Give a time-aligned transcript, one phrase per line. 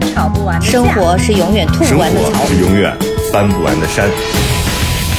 [0.00, 2.46] 吵不完的架生活是永远吐不完的槽活。
[2.46, 2.96] 是永远
[3.32, 4.08] 翻不完的山。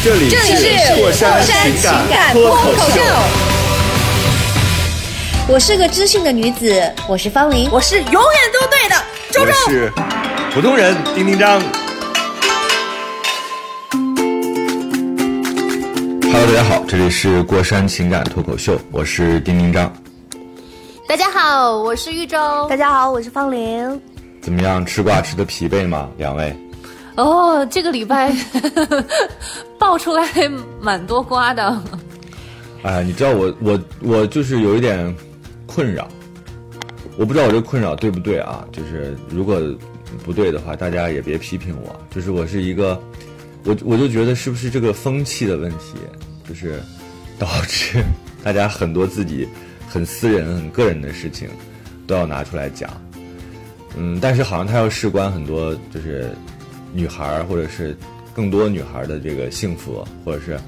[0.04, 3.02] 这里这里是过山情情感脱口秀，
[5.48, 7.70] 我是个知性的女子，我是方玲。
[7.72, 8.96] 我是永远都对的，
[9.32, 9.54] 周我周。
[9.70, 9.92] 是
[10.54, 11.62] 普通人丁丁张。
[16.32, 19.92] Hello，大家好，这里是过山情感脱口秀，我是丁丁张。
[21.08, 22.68] 大家好，我是玉州。
[22.68, 24.02] 大家好，我是方玲。
[24.44, 26.10] 怎么样，吃瓜吃的疲惫吗？
[26.18, 26.54] 两位？
[27.16, 28.36] 哦，这个礼拜
[29.80, 30.28] 爆出来
[30.82, 31.82] 蛮多瓜的。
[32.82, 35.16] 哎，你知道我我我就是有一点
[35.66, 36.06] 困扰，
[37.18, 38.68] 我不知道我这困扰对不对啊？
[38.74, 39.62] 就是如果
[40.26, 41.96] 不对的话，大家也别批评我。
[42.14, 43.02] 就是我是一个，
[43.64, 45.96] 我我就觉得是不是这个风气的问题，
[46.50, 46.82] 就是
[47.40, 48.04] 导致
[48.44, 49.48] 大家很多自己
[49.88, 51.48] 很私人、很个人的事情
[52.06, 52.90] 都要拿出来讲。
[53.96, 56.32] 嗯，但是好像他要事关很多，就是
[56.94, 57.96] 女孩儿或者是
[58.34, 60.60] 更多女孩儿的这个幸福，或者是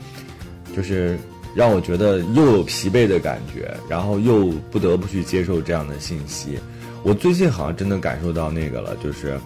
[0.75, 1.17] 就是
[1.55, 6.59] 让我觉得又有疲惫的感觉，然后又不得不去接受这样的信息。
[7.01, 9.39] 我最近好像真的感受到那个了，就是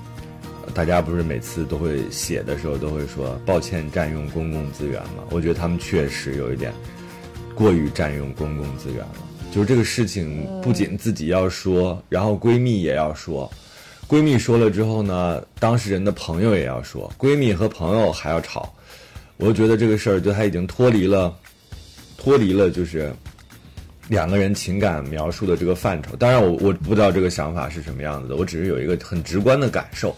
[0.66, 5.24] 呃大家不是每次都会写的时候都会说抱歉占用公共资源嘛？
[5.30, 6.74] 我觉得他们确实有一点
[7.56, 9.16] 过于占用公共资源了。
[9.52, 13.50] 就是这个事情不仅自己要说，然后闺蜜也要说。
[14.10, 18.74] 闺蜜说了之后呢，当事人的朋友也要说，闺蜜和朋友还要吵，
[19.38, 21.32] 我就觉得这个事儿就它已经脱离了，
[22.18, 23.14] 脱离了就是
[24.08, 26.16] 两个人情感描述的这个范畴。
[26.16, 30.16] 当然我，我不知道这个想法是什么样子的，我只是有一个很直观的感受。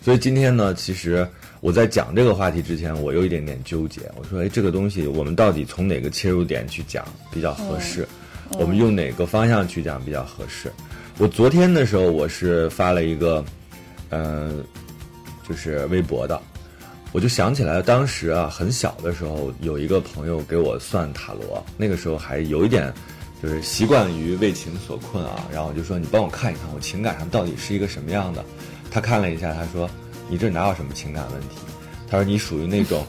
[0.00, 1.28] 所以今天呢，其实
[1.60, 4.00] 我在讲这个话题之前，我有一点点纠结。
[4.16, 8.08] 我说，哎，这个东西我们到底从哪个切入点去讲比较合适？
[8.52, 10.72] 我们用哪个方向去讲比较合适？
[11.20, 13.44] 我昨天的时候，我是发了一个，
[14.10, 14.64] 嗯、
[15.48, 16.40] 就是微博的，
[17.10, 22.94] 我就想起来，当时啊，很小的时候，有一个朋友给我算塔罗，那个时候还有一点，
[23.42, 28.44] 就是习惯于为情所困啊，然后我就说，你帮我看一看，我情感上到底是一个什么样的？
[28.88, 29.90] 他看了一下，他说，
[30.28, 31.56] 你这哪有什么情感问题？
[32.08, 33.04] 他说你属于那种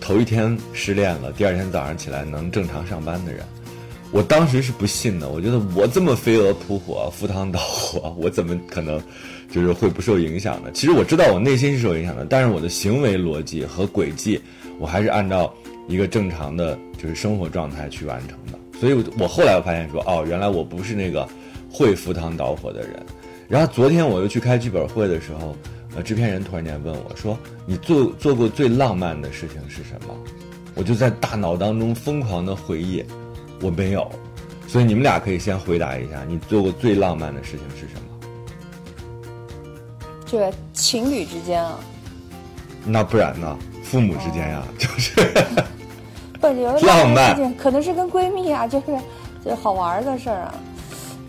[0.00, 3.44] 头一天失恋了，第二天早上起来能正常上班的人。
[4.12, 9.02] 我当时是不信的，我觉得我这么飞蛾扑火、赴汤蹈火，我怎么可能
[9.50, 10.70] 就是会不受影响呢？
[10.74, 14.38] 其实我知道我内心是受影响的，但是我的行为逻辑和轨迹，
[14.78, 15.52] 我还是按照
[15.88, 18.58] 一个正常的就是生活状态去完成的。
[18.78, 21.26] 所以我，我后来我发现说，哦，原来我不是那个
[21.70, 23.02] 会赴汤蹈火的人。
[23.48, 25.56] 然后昨天我又去开剧本会的时候，
[25.96, 30.14] 呃，制片人突然间问我说：“你做做过最浪漫的事情是什么？”
[30.74, 33.04] 我就在大脑当中疯狂的回忆，
[33.62, 34.10] 我没有。
[34.66, 38.02] 所以你们俩可以先回答一下，你做过最浪漫的事情是什么？
[40.26, 41.78] 这个情侣之间啊，
[42.84, 43.58] 那不然呢？
[43.84, 45.20] 父母之间呀，就是
[46.40, 48.86] 不有的浪漫可能是跟闺蜜啊，就是
[49.44, 50.54] 就好玩的事儿啊，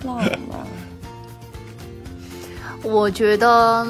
[0.05, 0.59] 浪漫。
[2.89, 3.85] 我觉得，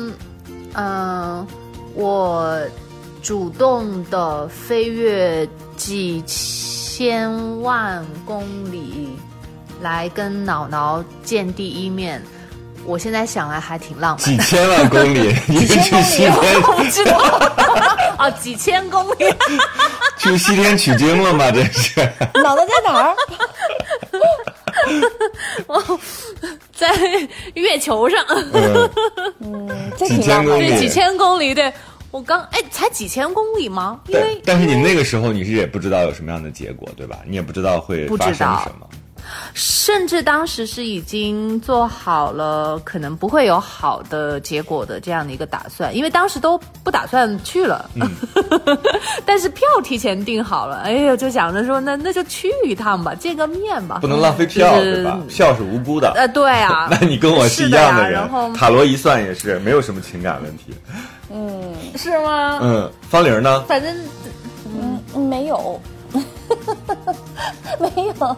[0.74, 1.46] 嗯、
[1.94, 2.60] 我
[3.22, 6.22] 主动的飞跃几
[6.96, 9.18] 千万公里
[9.82, 12.22] 来跟脑脑见第一面，
[12.86, 17.18] 我现在想来还挺浪漫几千万公里， 你是去西天我不知道
[18.16, 19.34] 啊，几千公里。
[20.20, 21.50] 去西天取经了吗？
[21.50, 22.00] 这是
[22.44, 23.16] 脑袋在哪儿？
[26.76, 26.94] 在
[27.56, 28.24] 月球上，
[29.40, 29.68] 嗯，
[29.98, 30.60] 这几挺浪漫的。
[30.60, 31.74] 千公里对，几千公里，对
[32.14, 34.00] 我刚哎，才几千公里吗？
[34.08, 37.18] 因为但是你那个时候你是也不知道有什么样的结果，对吧？
[37.26, 38.88] 你也不知道会发生什么。
[39.56, 48.08] 甚至当时是已经做好了可能不会有好的结果的这样的一个打算，因为当时都不打算去了，嗯
[49.26, 55.20] 但是票提前订好了，哎呦，就想着说那那就去一趟吧，见个面吧，不能浪费票，就是对吧？
[55.28, 56.12] 票是无辜的。
[56.16, 60.76] 呃，对啊， 那你跟我是一样人的呀然后，塔罗一算也是没有什么情感问题。
[61.96, 62.60] 是吗？
[62.62, 63.64] 嗯，方玲呢？
[63.68, 63.96] 反正
[65.16, 65.80] 嗯，没有，
[67.80, 68.36] 没有。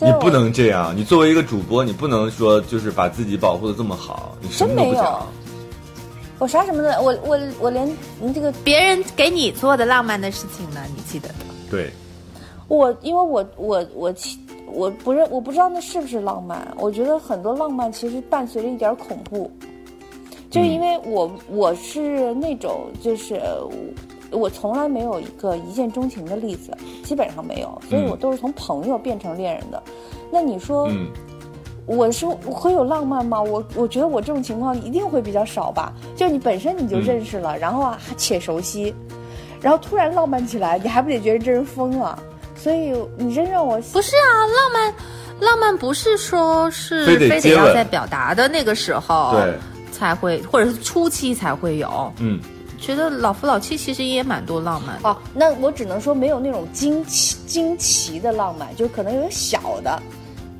[0.00, 5.26] 你不能这样，你作为一个主播，你不能说就是把自己保护的这么好，你什么都不真没有讲。
[6.38, 7.84] 我啥什么的，我我我连
[8.22, 11.34] 嗯这个别人给你做的浪漫的事情呢，你记得的？
[11.68, 11.90] 对，
[12.68, 19.50] 我因为我我我其我不认我不知道那是不是浪漫，我觉得很多浪漫其实伴随着一点恐怖，
[20.50, 23.68] 就是因为我我是那种就是呃
[24.30, 29.82] 我从来没有一个一见钟情的例子，基本上没有，所以嗯我都是从朋友变成恋人的。
[30.30, 31.06] 那你说嗯，
[31.86, 33.42] 我是会有浪漫吗？
[33.42, 35.92] 我我觉得我这种情况一定会比较少吧。
[36.16, 38.94] 就你本身你就认识了，然后啊还且熟悉，
[39.60, 42.18] 然后突然浪漫起来，你还不得觉得这人疯了？
[42.54, 44.94] 所以你真让我不是啊，浪漫，
[45.40, 49.54] 浪漫不是说是非得要在表达的那个时候对，
[49.98, 52.12] 才会，或者是初期才会有。
[52.18, 52.38] 嗯，
[52.78, 54.98] 觉得老夫老妻其实也蛮多浪漫。
[55.02, 60.00] 哦，那我只能说没有那种惊奇惊奇的浪漫，就可能有点小的，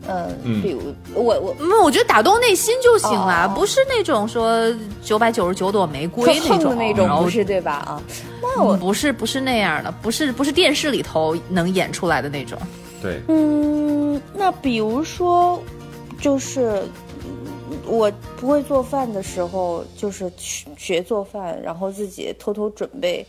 [0.09, 0.81] 嗯，嗯比如
[1.15, 4.69] 我我那，我觉得打动内心就行了，哦不是那种说
[5.03, 7.73] 九百九十九朵玫瑰特那种横的那种然后不是对吧？
[7.87, 8.03] 啊，
[8.43, 12.59] 那我嗯不是不是那样的，不是不是电视里头能演出来的那种。
[13.01, 15.63] 对，嗯，那比如说，
[16.21, 16.89] 就是嗯
[17.89, 23.27] 我不会做饭的时候，就是学做饭，然后自己偷偷准备。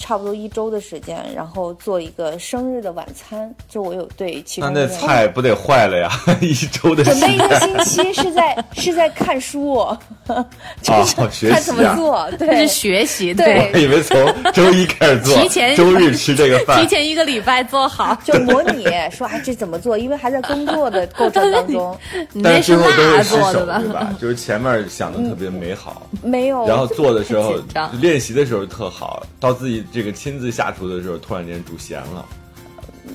[0.00, 3.54] 差不多一周的时间，然后做一个生日的晚餐。
[3.68, 6.10] 就我有对其那那菜不得坏了呀？
[6.40, 9.86] 一周的时准备一个星期是在 是在看书，
[10.82, 14.16] 就是哦学看怎么做，这对是，学习，对我以为从
[14.52, 16.86] 周一开始做，提前周日吃这个饭提。
[16.88, 18.16] 前一个礼拜做好。
[18.24, 21.96] 就模拟说哎这怎么做，因为还在工作的过程当中，
[22.32, 23.78] 你但那是最后都辣是失手，做的吧？
[23.78, 24.14] 对吧？
[24.20, 27.54] 就是前面想的特别美好，没有，然后做的时候
[28.00, 32.26] 练习的时候特好，到自己这个亲自下厨的时候，突然间煮咸了。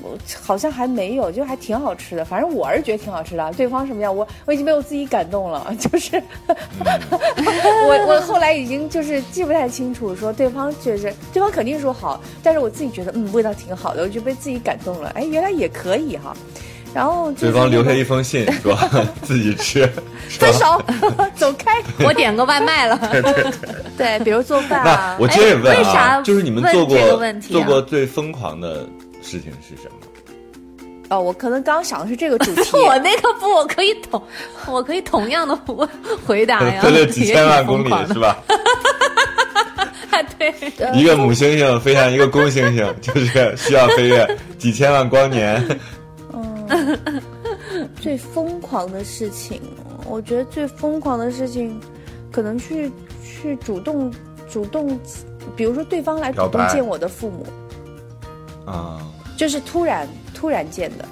[0.02, 2.24] 我好像还没有，就还挺好吃的。
[2.24, 5.74] 反正我是觉得挺好吃的，对方什么样，我我已经被我自己感动了。
[5.80, 15.10] 就是、 我我后来已经就是记不太清楚，说对方确实，对方肯定说好，但是我自己觉得嗯味道挺好的，我就被自己感动了。
[15.14, 16.36] 哎，原来也可以哈。
[16.96, 18.74] 然后对方留下一封信说
[19.22, 19.86] 自己吃，
[20.40, 20.82] 分手，
[21.36, 21.82] 走开。
[22.02, 22.98] 我点个外卖了。
[23.98, 26.96] 对，比如做饭那啊，我接着问哎为啥啊，就是你们做过
[27.42, 28.88] 做过最疯狂的
[29.20, 30.96] 事情是什么？
[31.10, 32.78] 哦，我可能刚想的是这个主题。
[32.78, 34.22] 我那个不，我可以同，
[34.66, 35.86] 我可以同样的回
[36.26, 36.80] 回答呀。
[36.80, 38.38] 飞了几千万公里是吧？
[40.38, 40.50] 对，
[40.94, 44.26] 一个母猩猩飞向一个公猩猩，就是需要飞跃
[44.58, 45.62] 几千万光年。
[48.00, 49.60] 最疯狂的事情，
[50.06, 51.80] 我觉得最疯狂的事情，
[52.30, 52.90] 可能去
[53.22, 54.12] 去主动
[54.48, 54.98] 主动，
[55.56, 57.46] 比如说对方来主动见我的父母，
[58.70, 59.00] 啊，
[59.36, 61.04] 就是突然突然见的，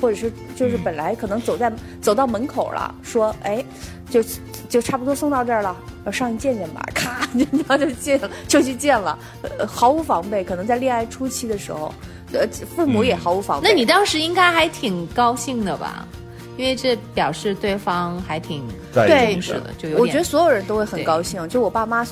[0.00, 0.82] 或者是就是嗯。
[0.84, 3.64] 本来可能走在、走到门口了，说哎，
[4.10, 4.22] 就
[4.68, 9.18] 就差不多送到这儿了，要上去见见吧， 咔，然后就见了，就去见了，
[9.58, 11.92] 呃，毫无防备，可能在恋爱初期的时候，
[12.32, 12.46] 呃，
[12.76, 13.68] 父母也嗯毫无防备。
[13.68, 16.06] 那你当时应该还挺高兴的吧？
[16.56, 20.00] 因为这表示对方还挺在视的，就有点。
[20.00, 22.06] 我觉得所有人都会很高兴，就我爸妈。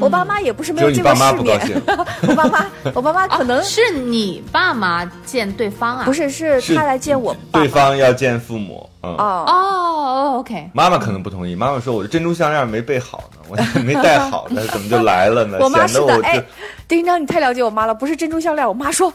[0.00, 1.82] 我爸妈也不是没有你这个爸妈不高世面，兴，
[2.28, 6.04] 我爸妈，我爸妈可能、哦是你爸妈见对方啊？
[6.06, 7.68] 不是，是是他来见我爸对。
[7.68, 9.14] 方要见父母，嗯。
[9.16, 15.58] 哦，哦，OK，妈妈可能不同意，妈妈说我的珍珠项链没备好呢，我没戴好呢， 怎么就来了呢？
[15.60, 16.44] 我妈是的，显得我哎这，
[16.88, 18.66] 丁章，你太了解我妈了，不是珍珠项链。
[18.66, 19.12] 我妈说，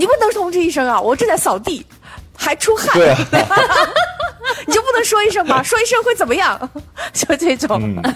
[0.00, 1.84] 你不能通知一声啊，我正在扫地，
[2.34, 3.20] 还出汗，对啊，
[4.66, 5.60] 你就不能说一声吗？
[5.62, 6.58] 说一声会怎么样？
[7.12, 7.78] 就这种。
[7.82, 8.14] 嗯。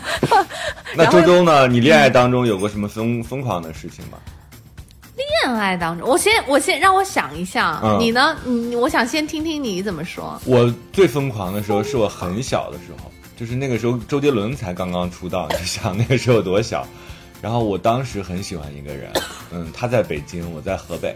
[0.96, 1.68] 那周周呢？
[1.68, 4.16] 你恋爱当中有过什么疯疯狂的事情吗？
[5.44, 8.34] 恋爱当中，我先我先让我想一下，嗯你呢？
[8.44, 10.40] 你我想先听听你怎么说。
[10.46, 16.86] 我最疯狂的时候是我很小的时候，就是那个时候周杰伦才刚刚出道，你就想那个时候有多小。
[17.42, 19.12] 然后我当时很喜欢一个人，
[19.52, 21.14] 嗯，他在北京，我在河北，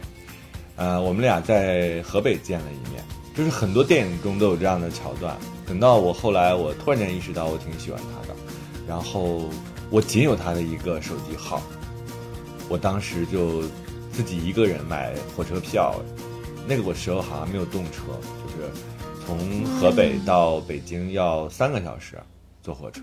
[0.78, 3.04] 呃，我们俩在河北见了一面，
[3.34, 5.36] 就是很多电影中都有这样的桥段。
[5.66, 8.36] 等到我后来，我突然间意识到我挺喜欢他的，
[8.86, 9.50] 然后
[9.90, 11.60] 我仅有他的一个手机号，
[12.68, 13.62] 我当时就
[14.12, 16.00] 自己一个人买火车票，
[16.66, 18.02] 那个时候好像没有动车，
[18.44, 18.70] 就是
[19.26, 22.16] 从河北到北京要三个小时
[22.62, 23.02] 坐火车，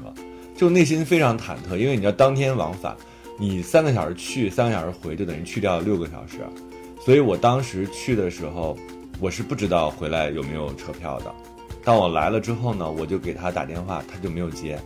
[0.56, 2.96] 就内心非常忐忑，因为你要当天往返，
[3.38, 6.38] 你三个小时去，三个小时回，就等于去掉六个小时，
[7.06, 8.76] 所以我当时去的时候，
[9.20, 11.32] 我是不知道回来有没有车票的。
[11.84, 14.80] 当我来了之后呢，我就给他打电话，他就没有接，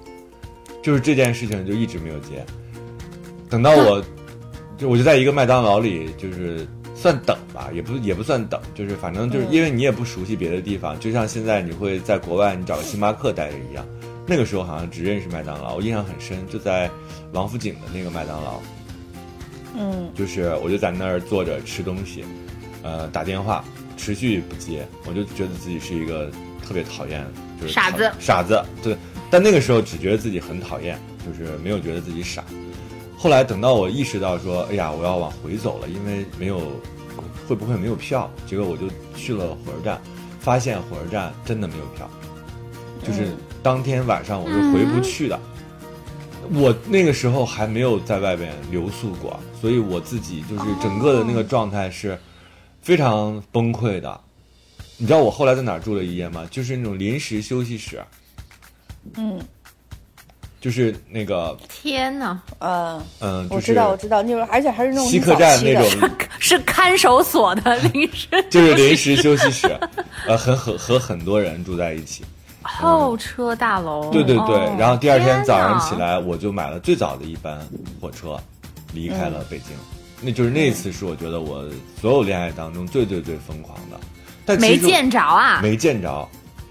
[0.84, 2.46] 就是这件事情就一直没有接。
[3.50, 4.04] 等到我，
[4.78, 13.86] 就我就在一个麦当劳里，就是算等吧，也不也不算等，就是反正就是因为你也不熟悉别的地方，就像现在你会在国外你找个星巴克待着一样，
[14.28, 16.92] 那个时候好像只认识麦当劳，我印象很深，就在
[17.32, 18.60] 王府井的那个麦当劳，
[19.76, 22.26] 嗯就是我就在那儿坐着吃东西，
[22.84, 23.64] 呃，打电话
[23.96, 26.32] 持续不接，我就觉得自己是一个
[26.66, 27.26] 特别讨厌，
[27.62, 28.98] 就是傻子傻子，对。
[29.32, 32.44] 但那个时候只觉得自己很讨厌，就是没有觉得自己傻。
[33.16, 36.60] 后来等到我意识到说，哎呀，我要往回走了，因为没有
[37.48, 38.28] 会不会没有票？
[38.48, 40.02] 结果我就去了火车站，
[40.40, 42.10] 发现火车站真的没有票，
[43.06, 45.40] 就是当天晚上我是回不去的。
[46.52, 52.18] 我那个时候还没有在外边留宿过，所以我自己就是整个的那个状态是
[52.82, 54.20] 非常崩溃的。
[54.98, 56.48] 你知道我后来在哪儿住了一夜吗？
[56.52, 58.04] 就是那种临时休息室，
[59.16, 59.40] 嗯。
[60.62, 69.80] 就是那个天哪，嗯，嗯，我知道我知道，那种而且还是那种西客站那种， 是看守所的临时就是临时休息室，
[70.28, 72.26] 呃，很和和很多人住在一起。
[72.62, 74.12] 候车大楼。
[74.12, 77.58] 对对对，哦然后第二天早上起来，我就买了最早的一班
[78.02, 78.38] 火车，
[78.94, 79.68] 离开了北京。
[80.22, 81.64] 那就是那一次是我觉得我
[82.02, 83.98] 所有恋爱当中最最最疯狂的，
[84.46, 86.28] 但没见着啊，没见着，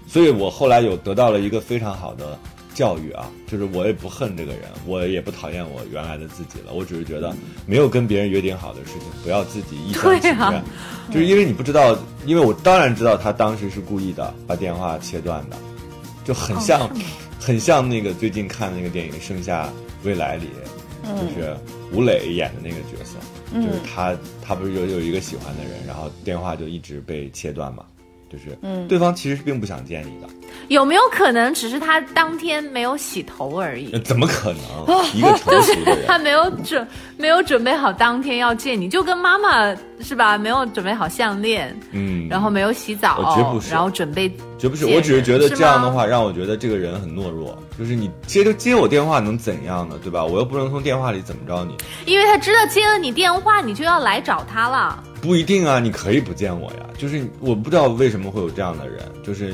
[0.07, 2.37] 所以我后来有得到了一个非常好的
[2.75, 7.35] 教育啊，就是我也不恨这个人，我也不讨厌我原来的自己了，我只是觉得
[7.65, 10.63] 没有跟别人约定好的事情，不要自己一厢情愿，
[11.11, 11.97] 就是因为你不知道，
[12.27, 15.57] 因为我当然知道他当时是故意的把电话切断的，
[16.23, 16.89] 就很像，哦
[17.39, 19.67] 很像那个最近看的那个电影《盛夏
[20.03, 20.69] 未来》里，嗯
[21.15, 21.55] 就是
[21.91, 23.17] 吴磊演的那个角色，
[23.53, 27.85] 就是他他不是有有一个喜欢的人，然后电话就一直被切断嘛。
[28.29, 30.27] 就是，嗯对方其实是并不想见你的，
[30.67, 33.99] 有没有可能只是他当天没有洗头而已呃？
[34.05, 35.05] 怎么可能？
[35.13, 40.37] 一个成熟的人，他没有准没有准备好当天要见你，就跟妈妈是吧？
[40.37, 47.57] 没有准备好项链，嗯，然后没有洗澡，我绝不是然后准备绝不是，我只是觉得这样的话让我觉得这个人很懦弱。
[47.77, 49.97] 就是你接就接我电话能怎样呢？
[50.03, 50.23] 对吧？
[50.23, 55.01] 我又不能从电话里怎么着你，因为他知道接了你电话，你就要来找他了。
[55.21, 56.85] 不一定啊，你可以不见我呀。
[56.97, 59.53] 就是我不知道为什么会有这样的人，就是，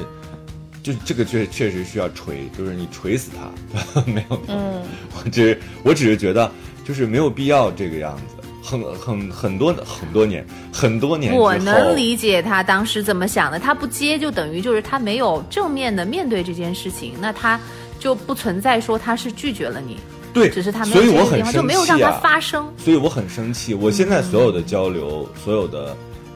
[0.81, 4.81] 就这个确确实需要锤，就是你锤死他， 没有，嗯，
[5.15, 6.51] 我只我只是觉得
[6.83, 17.59] 就是没有必要这个样子，很很很多很多年很多年，我能理解他当时怎么想的，他不接就等于就是他没有正面的面对这件事情，那他
[17.99, 19.97] 就不存在说他是拒绝了你，
[20.35, 22.67] 对，只是他没所以我很生就没有让他气啊。
[22.77, 23.73] 所以我很生气。
[23.73, 25.95] 我现在所有的交流，所有的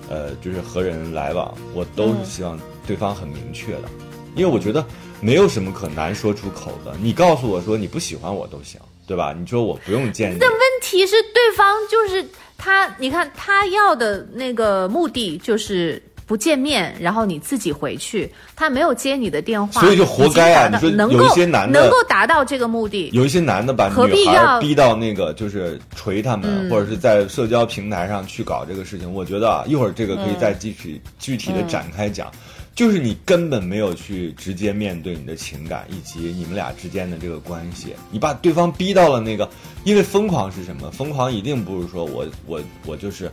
[0.10, 3.90] 呃，就是和人来往，我都是希望对方很明确的，
[4.36, 4.84] 因为我觉得
[5.20, 6.96] 没有什么可难说出口的。
[7.02, 9.36] 你告诉我说你不喜欢我都行，对吧？
[9.38, 10.52] 你说我不用见你，问
[10.82, 12.26] 题是对方就是
[12.58, 32.32] 他，你看他要的那个目的就是不见面，然后你自己回去，他没有接你的电话，所以就活该啊你说有能够一些男的能够达到这个目的，有一些男的把何女孩逼到那个就是锤他们，嗯或者是在社交平台上去搞这个事情，我觉得啊，一会儿这个可以再继续、具体的展开讲。
[32.76, 39.50] 就是你根本没有去直接面对你的情感以及你们俩之间的这个关系，你把对方逼到了那个，
[39.84, 40.90] 因为疯狂是什么？
[40.92, 43.30] 疯狂一定不是说我我我就是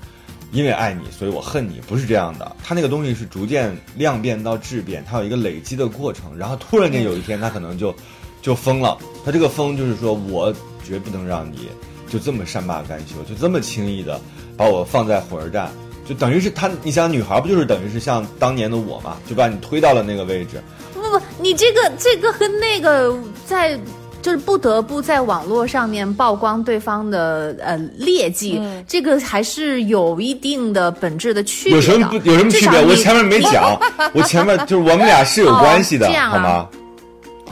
[0.53, 2.57] 因为爱你，所以我恨你，不是这样的。
[2.62, 7.95] 他那个东西是逐渐量变到质变，它有一个累积的过程，然后突然间有一天他可能就
[8.41, 8.97] 就疯了。
[9.25, 11.69] 他这个疯就是说我绝不能让你
[12.09, 14.21] 就这么善罢甘休，就这么轻易的
[14.57, 15.71] 把我放在火车站，
[16.09, 20.62] 就等于是他，你想女孩不就是等于是像当年的我嘛，就把你推到了那个位置。
[20.95, 23.79] 不不，你这个这个和那个在。
[24.26, 31.76] 就是不得不在网络上面曝光对方的呃劣迹，嗯这个还是有一定的本质的区别的。
[31.76, 32.85] 有什么不有什么区别？
[32.85, 33.78] 我前面没讲，
[34.12, 36.68] 我前面就是我们俩是有关系的，哦这样啊好吗？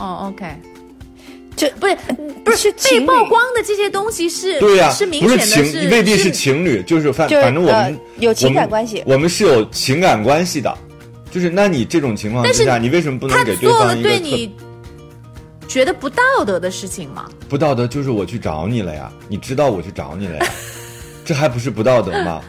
[0.01, 0.47] 哦，OK，
[1.55, 1.97] 这不是
[2.45, 10.77] 不是被曝光的这些东西是对呀、是明不是显的情，未必是情侣，就是反就是反正我们、呃有情感关系我们是有情感关系的。
[11.31, 14.55] 就是那你这种情况之下，你为什么不能给对做了方一个特对你
[15.69, 17.29] 觉得不道德的事情吗？
[17.49, 17.87] 不道德？
[17.87, 20.47] 就是我去找你了呀，你知道我去找你了呀，
[21.25, 22.41] 这还不是不道德吗？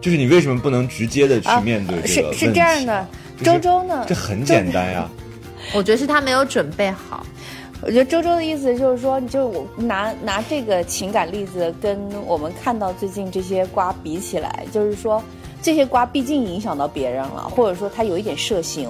[0.00, 2.46] 就是你为什么不能直接的去啊面对这是个问题？
[2.46, 3.06] 是这样的，
[3.42, 4.04] 周周呢？
[4.06, 5.08] 这很简单呀。
[5.72, 7.24] 我觉得是他没有准备好。
[7.80, 15.22] 我觉得周周的意思就是说，就是我拿拿这个情感例子跟我们看到最近这些瓜比起来，就是说
[15.62, 18.88] 这些瓜毕竟影响到别人了，或者说他有一点涉刑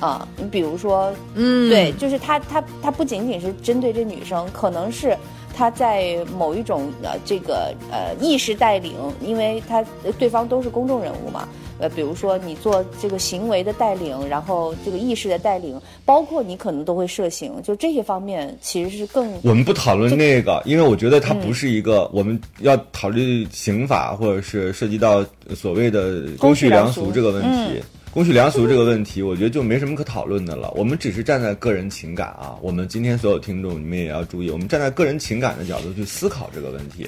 [0.00, 0.26] 啊。
[0.36, 5.16] 你比如说，嗯，对，就是他他他不仅仅是针对这女生，可能是
[5.54, 11.48] 他在某一种呃这个呃意识带领，因为他呃对方都是公众人物嘛。
[11.78, 25.22] 呃，比如说你做这个行为的带领，然后这个意识的带领，包括你可能都会涉刑，就这些方面其实是更我们不讨论那个，因为我觉得它不是一个我们要考虑刑法或者是涉及到
[25.54, 27.82] 所谓的公序良俗这个问题。
[28.16, 30.72] 公序良俗这个问题，我觉得就没什么可讨论的了。
[30.74, 37.06] 我们只是站在个人情感啊，我们今天所有听众，你们也要注意，我们站在个人情感的角度去思考这个问题。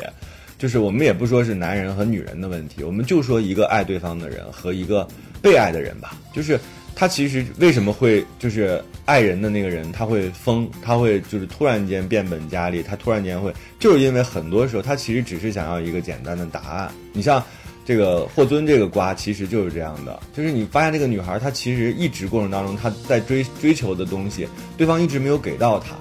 [0.59, 5.09] 就是我们也不说是男人和女人的问题，我们就说一个爱对方的人和一个
[5.41, 6.15] 被爱的人吧。
[6.35, 6.61] 就是
[6.95, 16.93] 他其实为什么会就是爱人的那个人他会疯，他会就是突然间变本加厉，他突然间会就是因为很多时候他其实只是想要一个简单的答案。
[17.15, 17.43] 你像
[17.89, 25.97] 这个霍尊这个瓜其实就是这样的，就是你发现这个女孩她其实一直过程当中她在追追求的东西，对方一直没有给到她。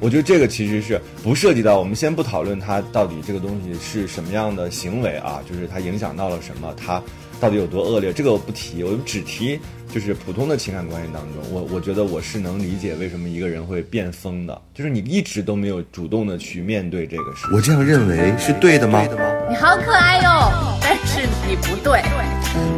[0.00, 7.02] 我觉得这个其实是不涉及到，我们先不讨论她到底这个东西是什么样的行为啊，就是她影响到了什么，她
[7.40, 9.58] 到底有多恶劣，这个我不提，我只提
[9.92, 17.46] 就是普通的情感关系当中，我我觉得我是能理解为什么一个人会变疯的，就是你一直都没有主动的去面对这个事。
[17.54, 19.02] 我这样认为是对的吗？
[19.48, 22.02] 你好可爱哟，但是你不对。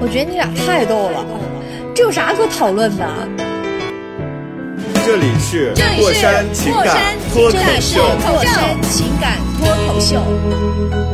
[0.00, 1.26] 我觉得你俩太逗了，
[1.94, 3.08] 这有啥可讨论的？
[5.04, 8.02] 这里是这里是过山情感脱口这里是秀。
[8.30, 11.11] 过山情感脱口秀。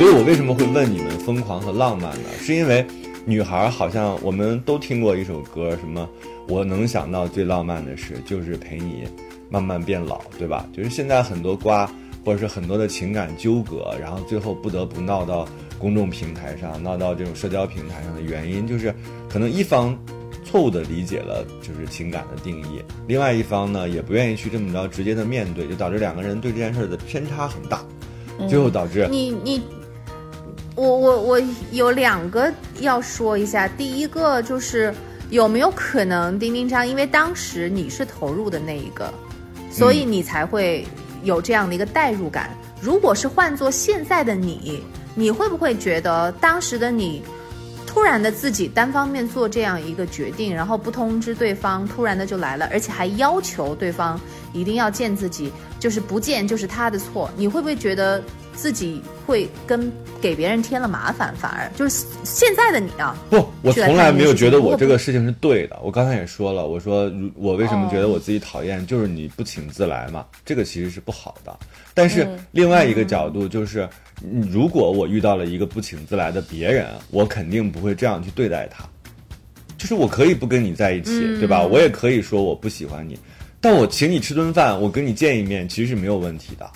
[0.00, 2.30] 所以我为什么会问你们疯狂和浪漫呢？
[2.40, 2.82] 是因为
[3.26, 6.08] 女孩好像我们都听过一首歌，什么
[6.48, 9.04] 我能想到最浪漫的事就是陪你
[9.50, 10.66] 慢慢变老，对吧？
[10.72, 11.86] 就是现在很多瓜
[12.24, 15.46] 或者是很多的情感纠葛，然后最后不得不闹到
[15.78, 18.94] 公众平台上，闹到这种社交平台上的原因，就是
[19.28, 19.94] 可能一方
[20.46, 27.84] 错误的理解了就是情感的定义，另外一方呢也不愿意去这么着直接的面对，就导致两个人对这件事的偏差很大，
[28.48, 29.60] 最后导致你你，
[30.74, 33.68] 我我我有两个要说一下。
[33.68, 34.94] 第一个就是
[35.30, 39.12] 有没有可能丁丁张，因为当时你是投入的那一个，
[39.70, 40.86] 所以你才会
[41.22, 42.50] 有这样的一个代入感。
[42.80, 44.82] 如果是换做现在的你，
[45.14, 47.22] 你会不会觉得当时的你？
[47.86, 54.18] 突然的自己单方面做这样一个决定，然后不通知对方，突然的就来了，而且还要求对方
[54.52, 57.28] 一定要见自己，就是不见就是他的错。
[57.36, 58.22] 你会不会觉得
[58.60, 61.34] 自己会跟给别人添了麻烦？
[61.36, 65.80] 反而就是现在的你啊，不，我从来没有觉得我这个事情是对的。
[65.82, 71.58] 我刚才也说了，我说如我为什么觉得我自己讨厌，就是你不请自来嘛，这个其实是不好的。
[71.94, 73.88] 但是另外一个角度就是，
[74.22, 78.84] 嗯如果我遇到了一个不请自来的别人，我肯定不会这样去对待他。
[79.78, 81.62] 就是我可以不跟你在一起，对吧？
[81.64, 83.18] 我也可以说我不喜欢你，
[83.58, 86.70] 但我请你吃顿饭，我跟你见一面，其实是没有问题的。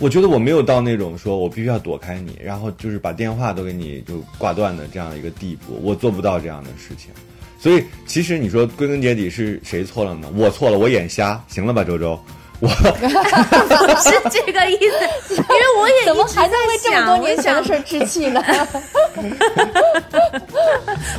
[0.00, 7.10] 我觉得我没有到那种说我必须要躲开你，然后就是把电话都给你就挂断的这样一个地步，我做不到这样的事情。
[7.58, 10.32] 所以其实你说归根结底是谁错了呢？
[10.34, 12.18] 我错了，我眼瞎，行了吧，周周？
[12.60, 14.76] 我不是这个意
[15.26, 18.42] 思，因为我也怎么一直还在为这么多年前的事儿置气呢？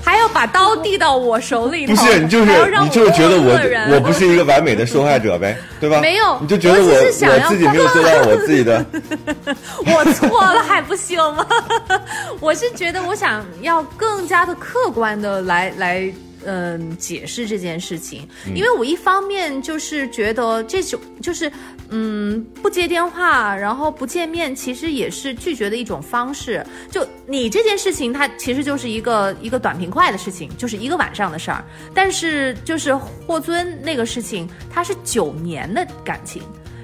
[0.04, 2.52] 还要把刀递到我手里头，不是你就是
[2.82, 3.52] 你就是觉得我
[3.90, 6.00] 我我不是一个完美的受害者呗，对吧？
[6.00, 8.86] 没有你就觉得我我只是想要我自己没有做到我自己的，
[9.86, 11.46] 我错了还不行吗？
[12.40, 16.14] 我是觉得我想要更加的客观的来来。
[16.46, 21.52] 嗯，解释这件事情，因为我一方面就是觉得这种就是，
[21.90, 26.66] 嗯，不接电话，然后不见面，其实也是拒绝的一种方式。
[26.90, 31.64] 就你这件事情，它其实就是一个一个短平快的事情，就是一个晚上的事儿。
[31.94, 36.42] 但是就是霍尊那个事情，它是九年的感情。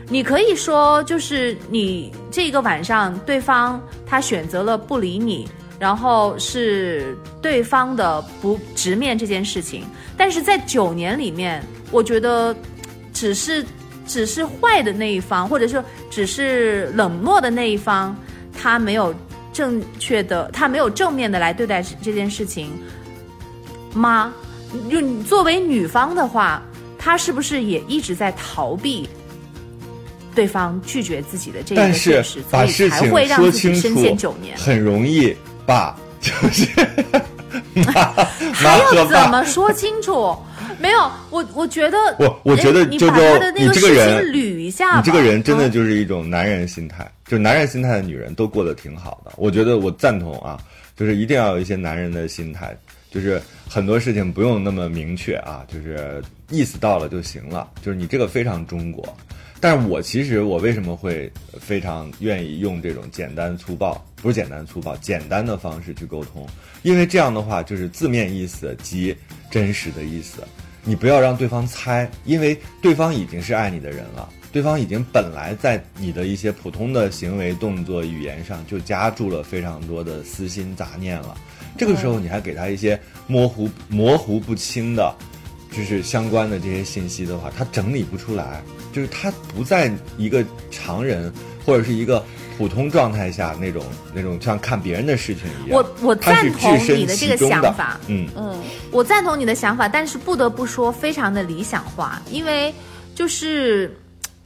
[0.10, 5.46] 你可以说，就是你这个晚上，对方他选择了不理你，
[5.80, 9.84] 然后是对方的不直面这件事情。
[10.18, 12.56] 但是在九年里面，我觉得
[13.14, 13.66] 只是
[14.06, 18.16] 只是坏的那一方，或者说只是冷漠的那一方，
[18.60, 19.14] 他没有
[19.54, 22.72] 正确的，他没有正面的来对待这件事情
[23.94, 24.34] 吗？
[24.90, 26.62] 就你作为女方的话，
[26.98, 29.08] 她是不是也一直在逃避？
[30.36, 34.56] 对方拒绝自己的这一个但是现实，所以把事情才会让说自己深清楚陷九年。
[34.58, 35.36] 很容易
[35.68, 36.66] 爸就是
[37.86, 37.92] 妈
[38.54, 39.30] 还妈和要怎。
[39.30, 40.34] 么说清楚？
[40.80, 44.98] 没有，我我觉得，我我觉得哎你把周周他的那个你这个人捋一下。
[44.98, 49.32] 你这个人真的嗯就是一种男人心态，就男人心态的女人都过得挺好的。
[49.36, 50.58] 我觉得我赞同啊，
[50.96, 52.76] 就是一定要有一些男人的心态，
[53.12, 59.06] 就是很多事情不用那么明确啊，就是意思到了就行了，就是你这个非常中国。
[59.60, 66.46] 但是我其实我为什么会非常愿意用这种简单粗暴，不是简单粗暴，简单的方式去沟通，
[66.84, 69.16] 因为这样的话就是字面意思及
[69.50, 70.46] 真实的意思，
[70.84, 81.34] 你不要让对方猜，因为对方已经是爱你的人了，对方已经本来在你的一些普通的行为、动作、语言上就加注了非常多的私心杂念了，
[81.78, 85.16] 这个时候你还给他一些模糊、模糊不清的。
[85.70, 88.62] 就是相关的这些信息的话，他整理不出来，
[88.92, 91.32] 就是他不在一个常人
[91.66, 92.24] 或者是一个
[92.58, 95.78] 普通状态下那种那种像看别人的事情一样。
[95.78, 98.60] 我我赞同你的这个想法，嗯嗯，
[98.92, 102.74] 我赞同你的想法，但是不得不说非常的理想化，因为
[103.14, 103.96] 就是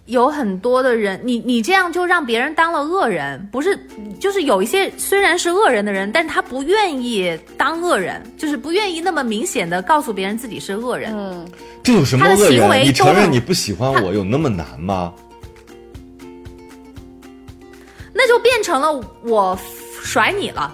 [0.08, 3.80] 有很多的人，你你这样就让别人当了恶人，不是？
[4.20, 11.12] 就是有一些虽然是恶人的人，但是他不愿意当恶人，就是不愿意那么明显的告诉别人自己是恶人。
[11.16, 11.48] 嗯，
[11.82, 12.60] 这有什么他的恶人？
[12.60, 15.14] 行为你承认你不喜欢我有那么难吗？
[18.22, 19.58] 那就变成了我
[20.04, 20.72] 甩你了。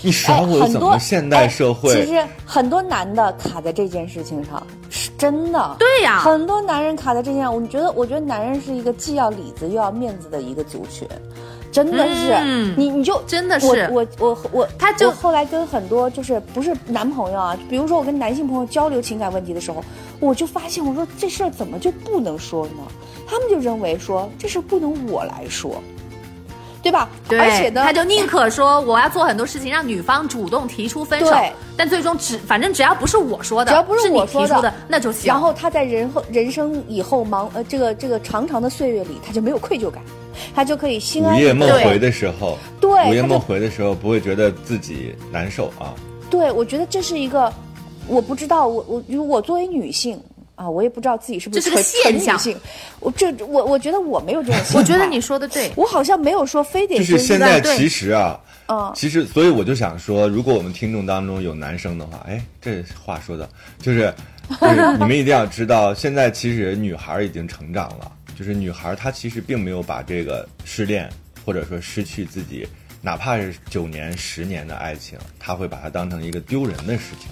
[0.00, 1.92] 你耍我很多怎么现代社会？
[1.92, 5.76] 哎其实很多男的卡在这件事情上，是真的。
[5.78, 11.06] 对呀很多男人卡在这件，我觉得，我觉得男人是一个既要里子又要面子的一个族群，
[11.70, 12.32] 真的是。
[12.44, 19.84] 嗯你你就真的是我我我我，他就后来跟很多就是不是男朋友啊，比如说我跟男性朋友交流情感问题的时候，
[20.18, 22.82] 我就发现我说这事儿怎么就不能说呢？
[23.28, 25.82] 他们就认为说这事儿不能我来说，
[26.86, 27.08] 对吧？
[27.28, 35.26] 对，而且呢，他就宁可说我要做很多事情，让女方主动提出分手对，但最终只反正只要不是我说的，只要不是我说的提出的，那就行。
[35.26, 40.02] 然后他在人后人生以后忙呃这个这个长长的岁月里，他就没有愧疚感，
[40.54, 45.94] 他就可以心午安夜梦回的时候，对午夜梦回的时候不会觉得自己难受啊。
[46.30, 47.52] 对，我觉得这是一个，
[48.08, 50.20] 我不知道，我我如果作为女性
[50.56, 52.56] 啊，我也不知道自己是不是这是个纯纯现象女性，
[52.98, 63.46] 我这我我觉得我没有这种我觉得你说的对，我好像没有说非得就是现在其实啊，嗯其实所以我就想说，如果我们听众当中有男生的话，哎，这话说的，
[63.78, 64.12] 就是
[64.58, 71.06] 就是 你们一定要知道，现在其实女孩儿已经成长了，就是女孩儿她其实并没有把这个失恋
[71.44, 72.66] 或者说失去自己，
[73.02, 77.28] 哪怕是九年、十年的爱情，她会把它当成一个丢人的事情，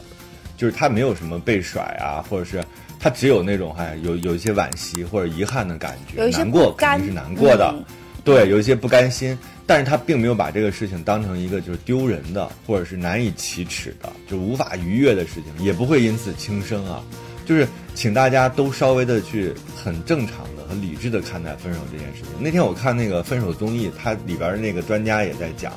[0.58, 2.62] 就是她没有什么被甩啊，或者是。
[3.04, 7.84] 她只有那种哎有有一些惋惜或者遗憾的感觉，难过肯定是难过的，嗯
[8.24, 17.04] 对，有一些不甘心，但是他并没有把这个事情当成一个就是丢人的，或者是难以启齿的，就无法逾越的事情，也不会因此轻生啊。
[17.44, 22.30] 就是请大家都稍微的去很正常的、很理智的看待分手这件事情。
[22.40, 25.74] 那天我看那个分手综艺，它里边那个专家也在讲，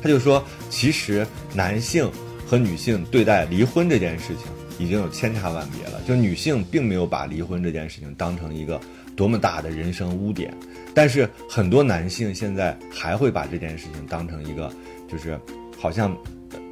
[0.00, 2.08] 他就说，其实男性
[2.46, 4.46] 和女性对待离婚这件事情
[4.78, 6.00] 已经有千差万别了。
[6.06, 8.80] 就女性并没有把离婚这件事情当成一个
[9.16, 10.52] 多么大的人生污点，
[10.94, 14.72] 但是很多男性现在还会把这件事情当成一个，
[15.10, 15.38] 就是
[15.76, 16.16] 好像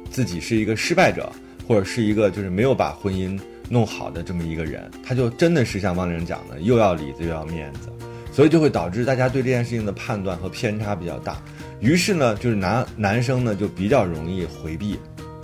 [0.09, 1.31] 自己是一个失败者，
[1.67, 3.39] 或者是一个就是没有把婚姻
[3.69, 7.89] 弄好的这么一个人，他就真的是像汪玲讲的，又要里子又要面子，
[8.31, 11.41] 所以就会导致大家对这件事情的判断和偏差比较大。
[11.81, 14.97] 于是呢，就是男男生呢就比较容易回避，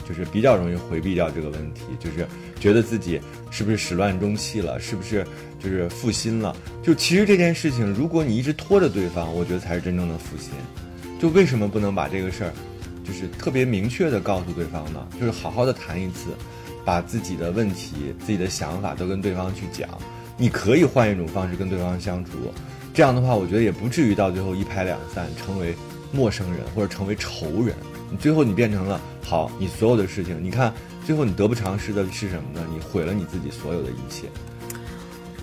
[0.08, 2.28] 就是比较容易回避掉这个问题，就是
[2.60, 5.26] 觉得自己是不是始乱终弃了，是不是
[5.60, 6.56] 就是负心了？
[6.82, 10.52] 就其实这件事情，如果你一直拖着对方，我觉得才是真正的负心。
[11.20, 12.52] 就为什么不能把这个事儿，
[13.04, 15.08] 就是特别明确的告诉对方呢？
[15.20, 16.32] 就是好好的谈一次，
[16.84, 19.90] 把自己的问题、自己的想法都跟对方去讲。
[20.36, 22.32] 你可以换一种方式跟对方相处，
[22.94, 25.76] 这样的话，我觉得也不至于到最后一拍两散，成为
[26.12, 27.76] 陌生人或者成为仇人。
[28.18, 30.74] 最后你变成了好，你所有的事情，你看
[31.06, 32.66] 最后你得不偿失的是什么呢？
[32.72, 34.30] 你毁了你自己所有的一切。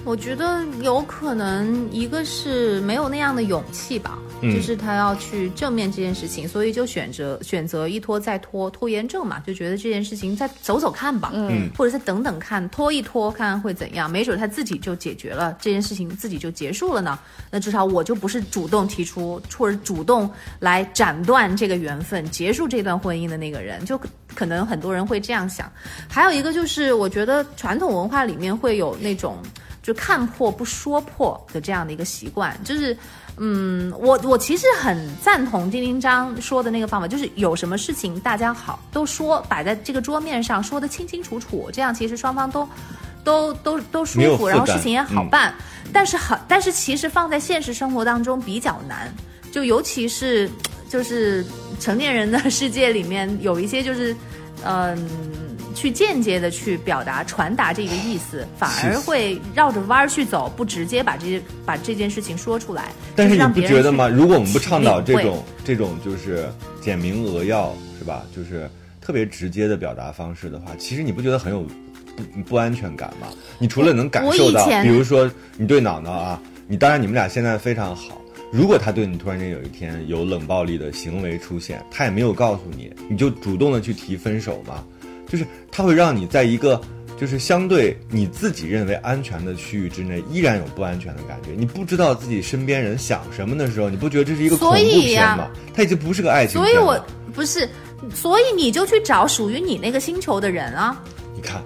[0.05, 17.19] 我觉得有可能一个是没有那样的勇气吧，嗯就是他要去正面这件事情，所以就选择选择一拖再拖，拖延症嘛，就觉得这件事情再走走看吧，嗯或者再等等看，拖一拖看看会怎样，没准他自己就解决了这件事情，自己就结束了呢。
[17.51, 25.71] 那至少我就不是主动提出或者主动来斩断这个缘分、结束这段婚姻的那个人，就可可能很多人会这样想。
[26.09, 29.39] 还有一个就是，我觉得传统文化里面会有那种。
[29.83, 32.95] 就看破不说破的这样的一个习惯，就是，
[33.43, 42.69] 嗯，我我其实很赞同丁丁章说的那个方法，就是有什么事情大家好都说，摆在这个桌面上说的清清楚楚，这样其实双方都
[43.25, 45.55] 都都都舒服，然后事情也好嗯办。
[45.91, 49.11] 但是很，但是其实放在现实生活当中比较难，
[49.51, 50.49] 就尤其是
[50.87, 51.43] 就是
[51.81, 54.15] 成年人的世界里面有一些就是，
[54.65, 55.09] 嗯、
[55.75, 62.93] 去间接的去表达传达这个意思，反而会绕着弯儿去走，不直接把这把这件事情说出来。
[63.17, 64.09] 但是你不觉得吗？
[64.09, 66.49] 如果我们不倡导这种这种就是
[66.81, 68.25] 简明扼要，是吧？
[68.35, 68.69] 就是
[69.01, 71.63] 特别直接的表达方式的话，其实你不觉得很有
[72.17, 73.29] 不不安全感吗？
[73.59, 78.21] 你除了能感受到，比如说你对脑脑啊，你当然你们俩现在非常好。
[78.53, 84.83] 如果他对你突然间有一天有冷暴力的行为出现，他也没有告诉你，你就主动的去提分手吗？
[85.31, 86.79] 就是它会让你在一个
[87.19, 91.53] 就是相对你自己认为安全的区域之内，依然有不安全的感觉。
[91.57, 95.49] 你不知道自己身边人想什么的时候，你不觉得这是一个恐怖所以片呀吗？
[95.73, 97.03] 它已经不是个爱情所以我。
[97.33, 97.67] 不是，
[98.13, 101.01] 所以你就去找属于你那个星球的人啊。
[101.33, 101.63] 你看，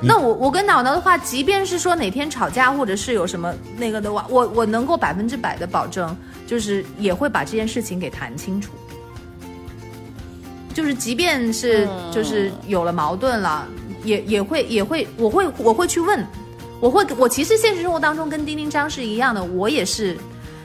[0.00, 8.70] 那我我跟脑脑的话，即便是说哪天吵架或者是有什么那个的话，我我能够百分之百的保证，就是也会把这件事情给谈清楚。
[10.72, 13.66] 就是即便是就是有了矛盾了，
[14.04, 16.26] 也也会也会我会我会去问，
[16.80, 20.16] 我会我其实现实生活当中跟丁丁张是一样的，我也是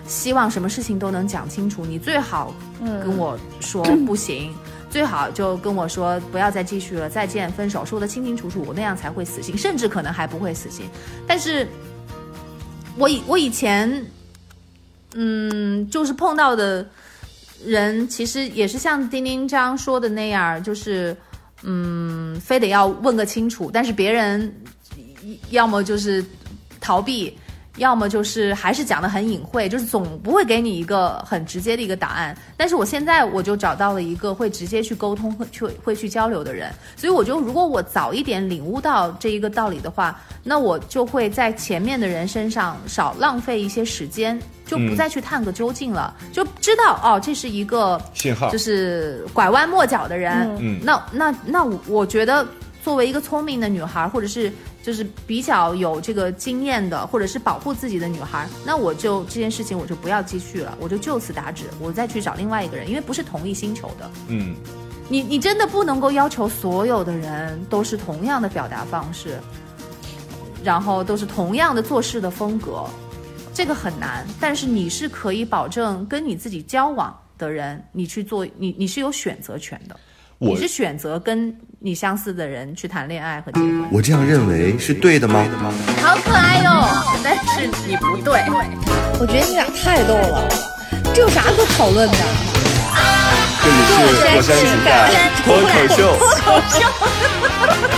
[0.08, 4.54] 希望什么事情都能讲清楚，你最好跟我说不行。
[4.89, 10.86] 最好就跟我说不要再继续了，再见，分手，说的清清楚楚，我那样才会死心，甚至可能还不会死心。
[11.28, 11.67] 但是，
[12.98, 14.06] 我以我以前，
[15.13, 16.88] 嗯，就是碰到的
[17.65, 21.15] 人，其实也是像丁丁张说的那样，就是
[21.63, 24.54] 嗯，非得要问个清楚，但是别人
[25.50, 26.24] 要么就是
[26.80, 27.38] 逃避。
[27.77, 32.35] 要么就是还是讲的很隐晦，就是总不会给你一个很直接的一个答案。
[32.55, 50.49] 但是我现在我就找到了一个会直接去沟通、会去会去交流的人，所以我觉得如果我早一点领悟到这一个道理的话，那我就会在前面的人身上少浪费一些时间，就不再去探个究竟了，就知道哦，这是一个信号就是拐弯抹角的人。
[50.59, 52.45] 嗯那那那我我觉得
[52.83, 54.51] 作为一个聪明的女孩，或者是
[54.88, 64.10] 就是比较有这个经验的，或者是保护自己的女孩，那我就这件事情我就不要继续了，我就就此打止，我再去找另外一个人，因为不是同一星球的。
[64.30, 64.56] 嗯，
[65.10, 69.38] 你你真的不能够要求所有的人都是同样的表达方式，
[70.63, 72.86] 然后都是同样的做事的风格，
[73.54, 74.26] 这个很难。
[74.39, 80.00] 但是你是可以保证跟你自己交往的人，你去做，你你是有选择权的，
[80.39, 83.86] 我你是选择跟你相似的人去谈恋爱和结婚。
[83.91, 85.43] 我这样认为是对的吗？
[86.04, 86.88] 好可爱哟、
[87.23, 88.43] 但是你不对。
[89.19, 90.47] 我觉得你俩太逗了，
[91.12, 92.17] 这有啥可讨论的？
[93.63, 93.95] 这里是
[94.36, 95.10] 火山情感
[95.43, 96.00] 脱口秀。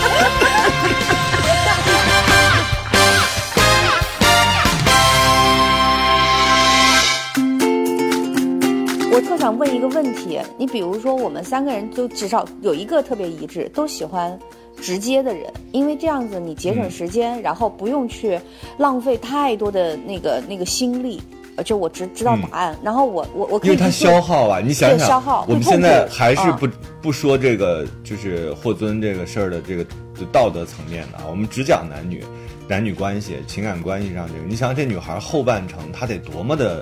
[9.19, 14.39] 我特想问一个问题，你比如说，我们三个人就至少有一个特别一致，都喜欢
[14.81, 18.39] 直接的人，因为这样子你节省时间，然后不用去
[18.77, 21.21] 浪费太多的那个那个心力。
[21.57, 26.65] 呃就我知知道答案，然后我我我可因为它以去做消耗啊，你想想，消耗我们现在还是啊不、
[27.01, 29.83] 不说这个就是霍尊这个事儿的这个
[30.15, 32.23] 就道德层面的啊，我们只讲男女
[32.69, 34.45] 男女关系、情感关系上这个。
[34.47, 36.81] 你想想这女孩后半程她得多么的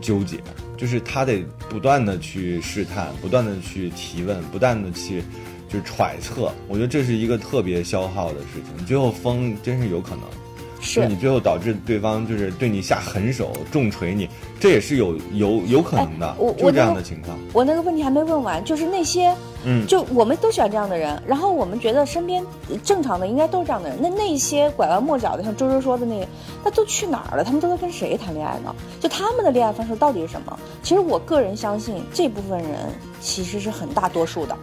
[0.00, 0.36] 纠结，
[0.76, 5.22] 就是他得不断的去试探，不断的去提问，不断的去
[5.68, 6.52] 就是揣测。
[6.68, 10.22] 我觉得这是一个特别消耗的事情，最后疯真是有可能。
[10.80, 14.28] 就是你最后导致对方就是对你下狠手重锤你，
[14.60, 17.36] 这也是有有有可能的，哎我就这样的情况。
[17.52, 19.34] 我那个问题还没问完，就是那些，
[19.64, 23.98] 嗯就我们都喜欢这样的人，然后我们觉得身边呃正常的应该都是这样的人。
[24.00, 26.28] 那那些拐弯抹角的，像周周说的那些，
[26.64, 27.44] 那都去哪儿了？
[27.44, 28.74] 他们都在跟谁谈恋爱呢？
[29.00, 30.58] 就他们的恋爱方式到底是什么？
[30.82, 32.72] 其实我个人相信，这部分人
[33.20, 34.56] 其实是很大多数的。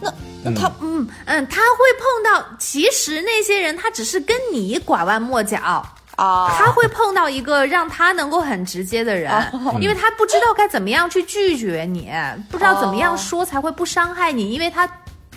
[0.00, 5.84] 那那他、嗯嗯，他会碰到，其实那些人他只是跟你拐弯抹角。
[6.16, 9.32] 啊，他会碰到一个让他能够很直接的人，
[9.80, 12.10] 因为他不知道该怎么样去拒绝你，
[12.50, 14.86] 不知道怎么样说才会不伤害你，因为他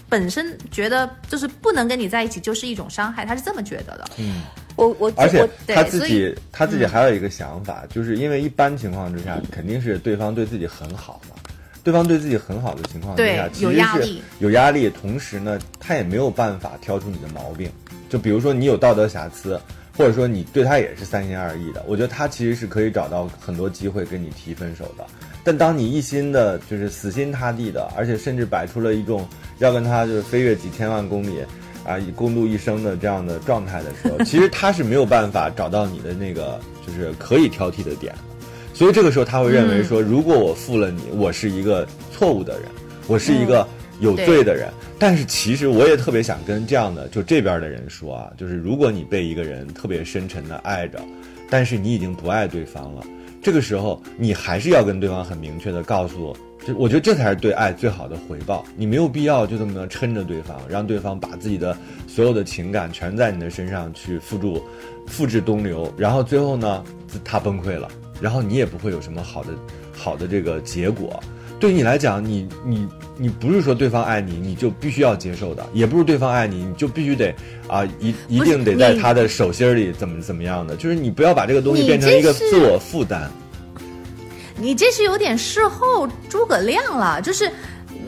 [0.09, 4.05] 本身觉得就是不能跟你在一起就是一种伤害，他是这么觉得的。
[4.17, 4.41] 嗯
[4.75, 11.35] 我我而且他自己他自己还有一个想法，就是因为一般情况之下，肯定是对方对自己很好嘛。
[11.83, 17.69] 对方对自己很好的情况之下，对其实是压力有压力，同时呢，他也没有办法挑出你的毛病。
[18.09, 19.59] 就比如说你有道德瑕疵，
[19.97, 25.05] 或者说你对他也是三心二意的，我觉得他其实是可以找到很多机会跟你提分手的。
[25.43, 29.27] 但当你一心的就是死心塌地的，而且甚至摆出了一种
[29.59, 31.39] 要跟他就是飞越几千万公里
[31.85, 38.32] 啊，以共度一生的这样的状态的时候，其实他是没有办法找到你的那个就是可以挑剔的点的。
[38.73, 42.63] 所以这个时候他会认为说，如果我负了你，我是一个错误的人，
[43.07, 43.67] 我是一个
[43.99, 44.67] 有罪的人。
[44.97, 50.99] 但是其实我也特别想跟这样的就这边的人说啊，就是如果你被一个人特别深沉的爱着，
[51.49, 53.03] 但是你已经不爱对方了，
[53.41, 56.35] 这个时候你还是要跟对方很明确的告诉。
[56.65, 58.63] 就我觉得这才是对爱最好的回报。
[58.77, 61.75] 你没有必要就这么撑着对方，让对方把自己的
[62.07, 64.63] 所有的情感全在你的身上去付诸、
[65.05, 66.81] 付之东流，然后最后呢，
[67.21, 67.89] 他崩溃了，
[68.21, 69.49] 然后你也不会有什么好的、
[69.95, 71.21] 好的这个结果。
[71.59, 72.85] 对于你来讲，你你
[73.17, 77.33] 你不是说对方爱你，你就必须要接受的，也不是对方爱你，你就必须得
[77.69, 83.31] 啊一一定得在他的手心里怎么怎么样的，就是你不要把这个东西变成一个自我负担。
[84.57, 87.49] 你这是有点事后诸葛亮了，就是，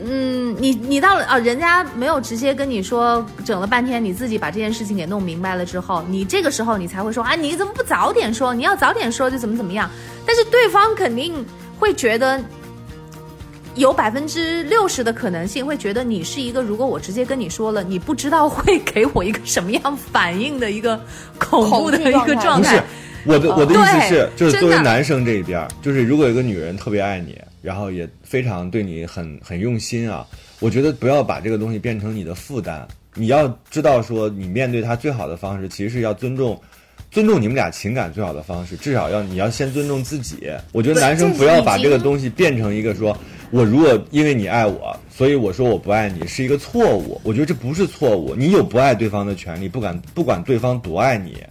[0.04, 8.54] 嗯，你你到了啊，人家没有直接跟你说，整了半天，你自己把这件事情给弄明白了之后，你这个时候你才会说啊，你怎么不早点说？
[8.54, 9.90] 你要早点说就怎么怎么样？
[10.26, 11.34] 但是对方肯定
[11.80, 12.42] 会觉得，
[13.76, 21.00] 有百分之六十的可能性会觉得你是一个，如果我直接跟你说了，你不知道会给我一个什么样反应的一个
[21.38, 22.84] 恐怖的一个状态。
[23.24, 30.26] 不是我的我的意思是，就是作为男生这一边，就是如果有个女人特别爱你，然后也非常对你很很用心啊，
[30.60, 32.88] 我觉得不要把这个东西变成你的负担。
[33.16, 36.62] 你要知道说，你面对他最好的方式，其实是要尊重，
[37.10, 40.52] 尊重你们俩情感最好的方式，至少要你要先尊重自己。
[40.72, 43.18] 我觉得男生不要把这个东西变成一个说，
[43.52, 47.20] 我如果因为你爱我，所以我说我不爱你是一个错误。
[47.24, 51.42] 我觉得这不是错误，你有不爱对方的权利，不管不管对方多爱你。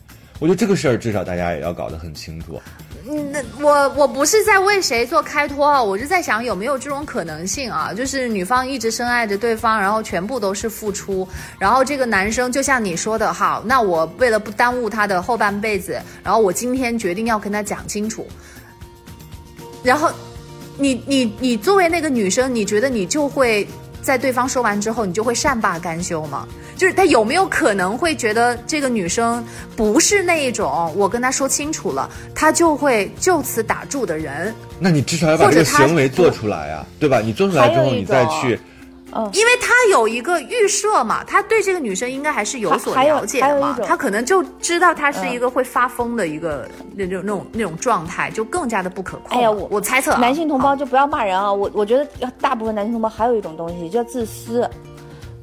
[0.40, 2.60] 我觉得这个事儿至少大家也要搞得很清楚。
[3.06, 7.92] 嗯，那我我不是在为谁做开脱啊，我是在想有没有这种可能性啊？
[7.92, 18.26] 就是女方一直深爱着对方，然后全部都是付出，然后这个男生就像你说的，好，那我为了不耽误他的后半辈子，然后我今天决定要跟他讲清楚。
[19.82, 20.10] 然后，
[20.78, 23.68] 你你你作为那个女生，你觉得你就会
[24.04, 26.46] 在对方说完之后，你就会善罢甘休吗？
[26.76, 29.42] 就是他有没有可能会觉得这个女生
[29.74, 34.54] 不是那一种我跟他说清楚了，他就会就此打住的人？
[34.78, 37.20] 那你至少要把这个行为做出来啊，对吧？
[37.20, 38.60] 你做出来之后，你再去，
[39.14, 49.38] 嗯，因为他有一个预设嘛，他对这个女生应该还是有所了解的嘛，他可能就知道她是一个会发疯的一个那种那种那种状态，就更加的不可控。
[49.38, 51.52] 哎呀，我我猜测，男性同胞就不要骂人啊！
[51.52, 52.06] 我我觉得
[52.40, 54.68] 大部分男性同胞还有一种东西叫自私。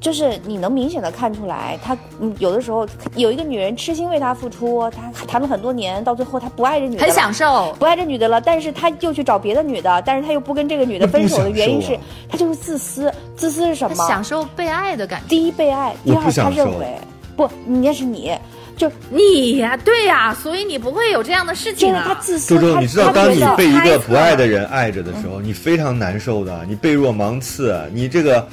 [0.01, 11.95] 就是你能明显的看出来，他嗯有的时候有一个女人痴心为他付出，他谈了很多年，到最后他不爱这女的，很享受，不爱这女的了，但是他又去找别的女的，但是他又不跟这个女的分手的原因是，
[12.27, 14.07] 他就是自私，自私是什么？
[14.07, 15.27] 享受被爱的感觉。
[15.27, 16.87] 第一被爱，第二他认为
[17.35, 18.35] 不，那是你，
[18.75, 22.05] 就你呀，对呀，所以你不会有这样的事情啊。
[22.07, 22.55] 他自私。
[22.55, 28.47] 周周，你知道当你被一个不爱的人爱着的时候，你非常难受的，你背若芒刺，你这个。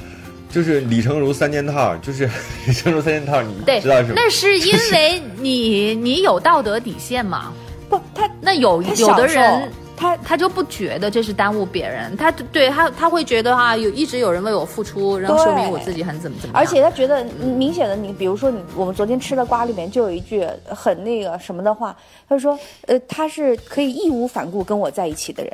[0.50, 2.28] 就是李成儒三件套，就是
[2.66, 4.12] 李成儒三件套，你知道是吗？
[4.16, 7.52] 那是因为你你有道德底线吗？
[7.88, 9.70] 不，他那有有的人。
[9.98, 16.56] 他他就不觉得这是耽误别人，他对他他会觉得啊有一直有人为我付出，然后说明我自己很怎么怎么。
[16.56, 21.96] 而且他觉得明显的，你比如说你我们昨天吃的瓜里面就有一句很那个什么的话，
[22.28, 22.56] 他说
[22.86, 25.52] 呃他是可以义无反顾跟我在一起的人，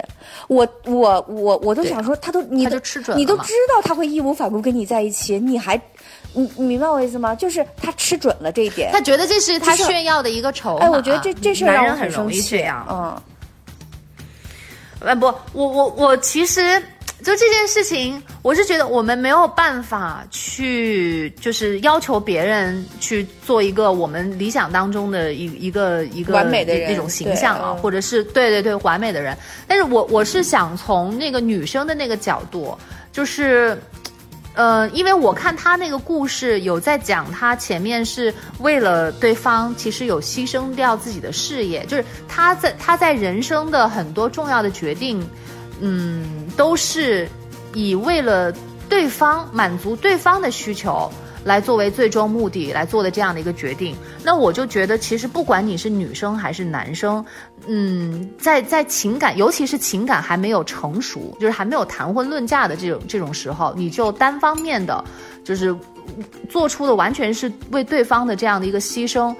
[0.48, 5.80] 我我我我都想说他都你都吃准你都知道他会义无反顾跟你在一起，你还
[6.34, 7.34] 你你明白我意思吗？
[7.34, 10.84] 就是他吃准了这一点，他觉得这是他炫耀的一个筹码。
[10.84, 13.18] 哎，我觉得这这事让我很生气，嗯。
[15.00, 16.60] 哎不，我我我其实
[17.22, 29.36] 就这件事情，我是觉得我们没有办法去，就是要求别人去做一个我们理想当中的一一个一个完美的人那种形象啊，或者是对对对完美的人。
[29.66, 32.76] 但是我我是想从那个女生的那个角度，
[33.12, 33.78] 就是。
[34.54, 45.28] 呃，因为我看他那个故事有在讲，他前面是为了对方，其实有牺牲掉自己的事业，就是他在他在人生的很多重要的决定，
[45.80, 47.28] 嗯，都是
[47.74, 48.52] 以为了
[48.88, 51.10] 对方满足对方的需求。
[51.44, 57.24] 来作为最终目的来做的这样的一个决定，那我就觉得，其实不管你是女生还是男生，
[57.66, 65.04] 嗯，在在情感，尤其是情感还没有成熟，就是还没有谈婚论嫁的这种这种时候，你就单方面的，
[65.44, 65.76] 就是
[66.48, 69.36] 做出的完全是为对方的这样的一个牺牲，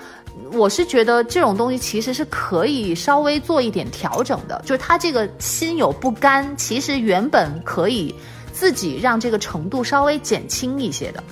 [0.52, 8.14] 我是觉得这种东西其实是可以稍微做一点调整的，就是他这个心有不甘，其实原本可以
[8.52, 11.24] 自己让这个程度稍微减轻一些的。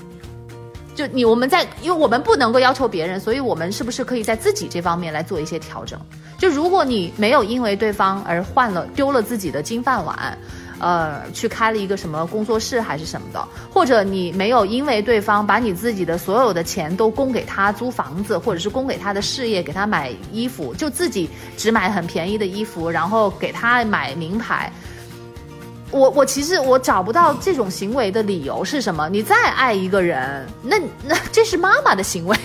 [0.94, 5.98] 就你我们在，因为我们不能够要求别人，所以我们是不是可以在自己这方面来做一些调整？
[6.38, 10.36] 就如果你没有因为对方而换了丢了自己的金饭碗，
[10.78, 24.70] 呃，去开了一个什么工作室还是什么的，或者你没有因为对方把你自己的所有的钱都供给他租房子，或者是供给他的事业，给他买衣服，就自己只买很便宜的衣服，然后给他买名牌。
[25.92, 29.08] 我我其实我找不到这种行为的理由是什么？
[29.08, 30.76] 你再爱一个人，那
[31.06, 32.36] 那这是妈妈的行为，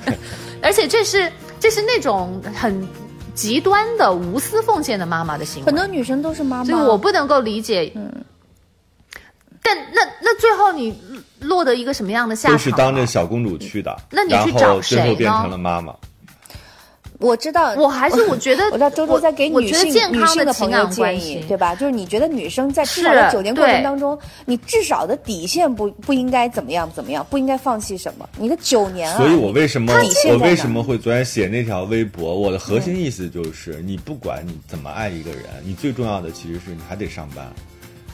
[0.62, 2.86] 而且这是这是那种很
[3.34, 5.66] 极端的无私奉献的妈妈的行为。
[5.66, 7.90] 很多女生都是妈妈，所以我不能够理解。
[7.96, 8.12] 嗯，
[9.62, 11.00] 但那那最后你
[11.40, 12.58] 落得一个什么样的下场？
[12.58, 15.94] 都是当着小公主去的，那你去找谁最后变呢成了妈妈。
[17.20, 21.74] 我知道，我还是 我觉得我知道周周在给女性健康女性的朋友情感建议，，对吧？
[21.74, 28.28] 就是你觉得女生在至少是在九年过程当中，你至少的底线不不应该怎么样怎么样，不应该放弃什么。
[28.38, 29.92] 你的九年啊，所以我为什么
[30.28, 32.34] 我为什么会昨天写那条微博？
[32.34, 37.46] 我的核心意思就是，你不管你怎么爱一个人，你最重要的其实是你还得上班。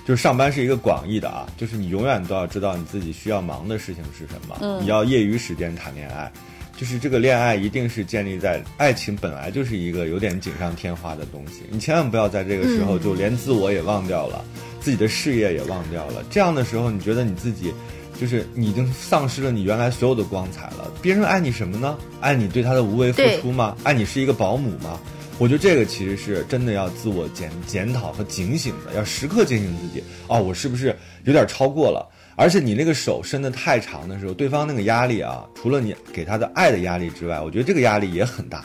[0.07, 4.57] 就是上班是一个广义的啊，就是你永远都要知道你自己需要忙的事情是什么。
[4.61, 6.31] 嗯你要业余时间谈恋爱，
[6.77, 14.45] 就是这个恋爱一定是建立在爱情本来就是一个有点锦上添花的东西，你千万不要在这个时候就连自我也忘掉了，
[14.81, 16.23] 自己的事业也忘掉了。
[16.31, 17.73] 这样的时候，你觉得你自己
[18.21, 20.93] 就是你已经丧失了你原来所有的光彩了。
[21.01, 21.97] 别人爱你什么呢？
[22.21, 23.77] 爱你对他的无为付出吗？
[23.83, 25.01] 爱你是一个保姆吗？
[25.39, 30.03] 我觉得这个其实是真的要自我检检讨和警醒的，要时刻警醒自己。
[30.29, 32.07] 哦，我是不是有点超过了？
[32.37, 38.63] 而且你那个手伸得太长的时候，对方那个压力啊，除了你给他的爱的压力之外，我觉得这个压力也很大，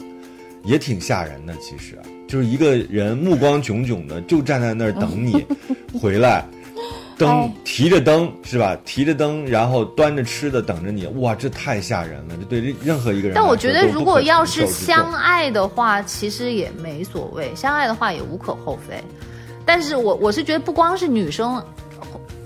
[0.64, 1.56] 也挺吓人的。
[1.56, 1.98] 其实
[2.28, 5.46] 就是一个人目光炯炯的，就站在那儿等你
[6.00, 6.46] 回来，
[7.18, 8.78] 灯哎提着灯是吧？
[8.84, 11.06] 提着灯，然后端着吃的等着你。
[11.08, 12.36] 哇，这太吓人了！
[12.38, 19.02] 这对任何一个人但我觉得，如果要是相爱的话，其实也没所谓，相爱的话也无可厚非。
[19.66, 21.64] 但是我我是觉得，不光是女生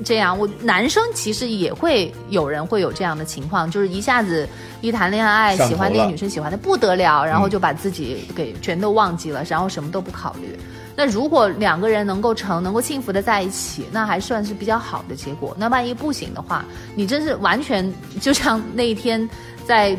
[0.04, 4.48] 这样，我男生其实也会有人会有这样的情况，就是一下子
[4.82, 10.58] 一谈恋爱，喜欢那个女生喜欢的不得了，然后就把自己给全都忘记了，然后什么都不考虑。
[10.98, 15.56] 那如果两个人能够成，能够幸福的在一起，那还算是比较好的结果。
[15.58, 16.64] 那万一不行的话，
[16.96, 19.30] 你真是完全就像那一天
[19.66, 19.98] 在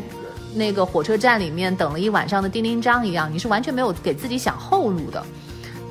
[0.53, 5.23] 那个火车站里面等了一晚上的丁丁张一样，你是完全没有给自己想后路的。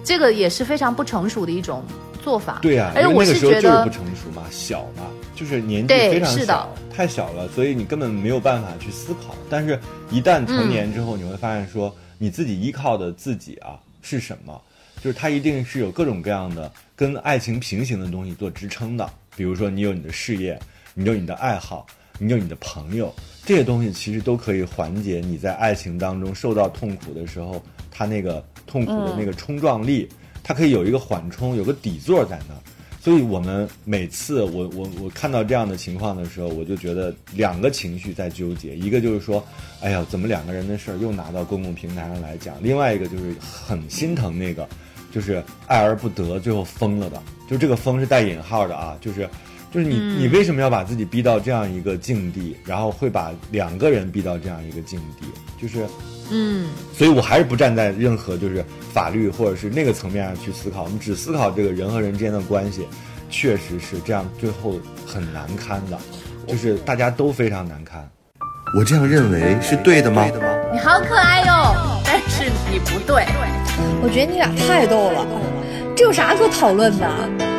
[0.02, 1.84] 这个也是非常不成熟的一种
[2.26, 2.58] 做法。
[2.60, 5.04] 对呀、而且我因为那个时候觉得就是不成熟嘛，小嘛，
[5.36, 9.32] 就是年纪非常小，太小了，所以你根本没有办法去思考。
[9.48, 9.78] 但是，
[10.10, 14.60] 一旦嗯成年之后，你会发现说，你自己依靠的自己啊是什么？
[15.00, 19.08] 就是它一定是有各种各样的跟爱情平行的东西做支撑的。
[19.36, 20.58] 比如说，你有你的事业，
[20.94, 21.86] 你有你的爱好，
[22.18, 23.14] 你有你的朋友，
[23.44, 30.08] 这些东西其实都可以缓解你在爱情当中受到痛苦的时候，它那个痛苦的那个冲撞力，
[30.46, 32.60] 它可以有一个缓冲，有个底座在那儿。
[33.00, 39.44] 所以我们每次我我我看到这样的情况的时候，我就觉得两个情绪在纠结，一个就是说，
[39.80, 44.68] 哎呀，怎么两个人的事儿又拿到公共平台上来讲；另外一个就是很心疼那个，
[45.12, 47.20] 就是爱而不得，最后疯了的。
[47.50, 49.28] 就这个疯是带引号的啊，就是
[49.76, 55.26] 就是你、你为什么要把自己逼到这样一个境地，然后会把两个人逼到这样一个境地，
[55.60, 55.86] 就是
[56.30, 58.64] 嗯，所以我还是不站在任何就是
[58.94, 62.88] 法律或者是那个层面上去思考，我们只思考这个人和人之间的关系，
[63.28, 65.98] 确实是这样，最后很难堪的，
[66.46, 68.08] 就是大家都非常难堪。
[68.78, 70.26] 我这样认为是对的吗？
[70.72, 73.26] 你好可爱哟、但是你不对。
[74.02, 75.26] 我觉得你俩太逗了，
[75.94, 77.55] 这有啥可讨论的？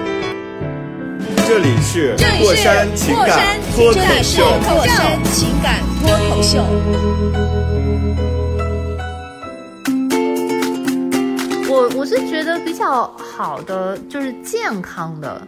[1.47, 4.43] 这里是过山情感脱口这里是秀。
[4.67, 6.61] 过山情感脱口秀。
[11.71, 15.41] 我我是觉得比较好的，就是健康的。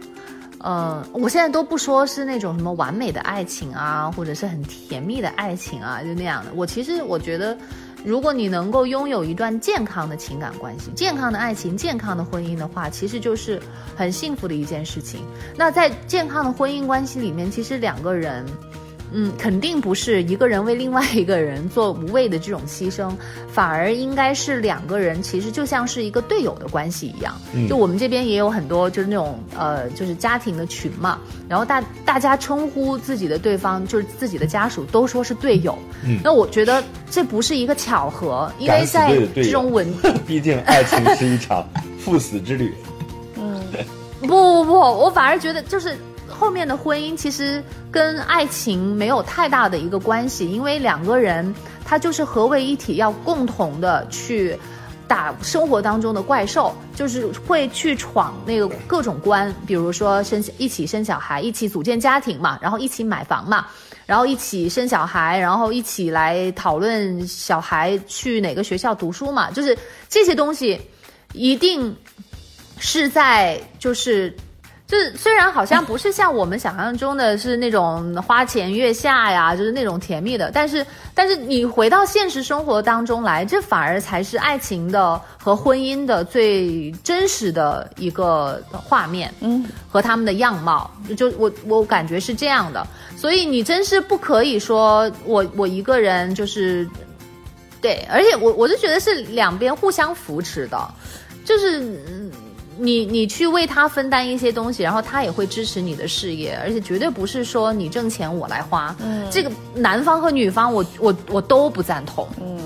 [0.60, 6.50] 呃，我现在都不说是那种什么完美的爱情啊，或者是很甜蜜的爱情啊，就那样的。
[6.54, 7.54] 我其实我觉得，
[8.04, 13.60] 如果你能够拥有一段健康的情感关系、健康的爱情、健康的婚姻的话，其实就是
[13.96, 15.20] 很幸福的一件事情。
[15.56, 18.44] 那在健康的婚姻关系里面，其实两个人。
[19.12, 23.10] 嗯，肯定不是一个人为另外一个人做无谓的这种牺牲，
[23.50, 27.34] 反而应该是两个人其实就像是一个队友的关系一样。
[27.52, 35.76] 嗯就我们这边也有很多就是那种呃，就是家庭的群嘛，然后大大家称呼自己的对方就是自己的家属都说是队友。
[36.04, 39.92] 嗯那我觉得这不是一个巧合，因为在 这种稳
[40.26, 42.72] 毕竟爱情是一场赴死之旅。
[43.36, 43.60] 嗯
[44.20, 45.96] 不不不，我反而觉得就是
[46.40, 47.62] 后面的婚姻其实
[47.92, 54.58] 跟爱情没有太大的一个关系，因为两个人他就是合为一体，要共同的去。
[55.10, 63.66] 打生活当中的怪兽，就是会去闯那个各种关，比如说生一起生小孩，一起组建家庭嘛，然后一起买房嘛，
[64.06, 69.76] 然后一起生小孩，然后一起来讨论小孩去哪个学校读书嘛，就是
[70.08, 70.80] 这些东西
[71.32, 71.92] 一定
[72.78, 74.32] 是在就是。
[74.90, 80.84] 就是虽然好像不是像我们想象中的是那种花前月下呀， 就是那种甜蜜的，但是
[81.14, 92.84] 但是你回到现实生活当中来，这反而才是爱情的和婚姻的最真实的一个画面，嗯，和他们的样貌，就我我感觉是这样的，
[93.16, 96.84] 所以你真是不可以说我我一个人就是，
[97.80, 100.94] 对，而且我我就觉得是两边互相扶持的，
[101.44, 101.96] 就是。
[102.80, 108.96] 嗯你你去为他分担一些东西，然后他也会支持你的事业，而且绝对不是说你挣钱我来花。
[109.00, 112.26] 嗯，这个男方和女方我我我都不赞同。
[112.40, 112.58] 嗯，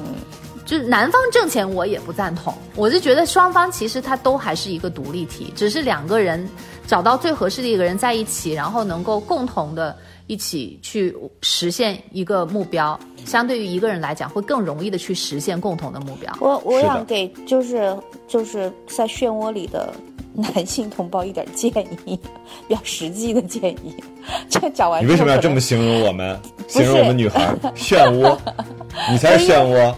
[0.65, 2.55] 就是男方挣钱我也不赞同。
[2.77, 6.49] 我是觉得双方其实他都还是一个独立体，只是两个人
[6.87, 9.97] 找到最合适的一个人在一起，然后能够共同的
[10.27, 12.99] 一起去实现一个目标。
[13.25, 16.31] 相对于一个人来讲，会更容易的去实现共同的目标。
[16.41, 17.97] 我我想给就是
[18.29, 19.95] 就是在漩涡里的
[20.55, 21.71] 男性同胞一点建
[22.05, 22.19] 议，
[22.67, 23.95] 比较实际的建议。
[24.51, 26.39] 这讲完你为什么要这么形容我们？
[26.67, 28.37] 形容我们女孩漩涡？
[29.11, 29.95] 你才是漩涡。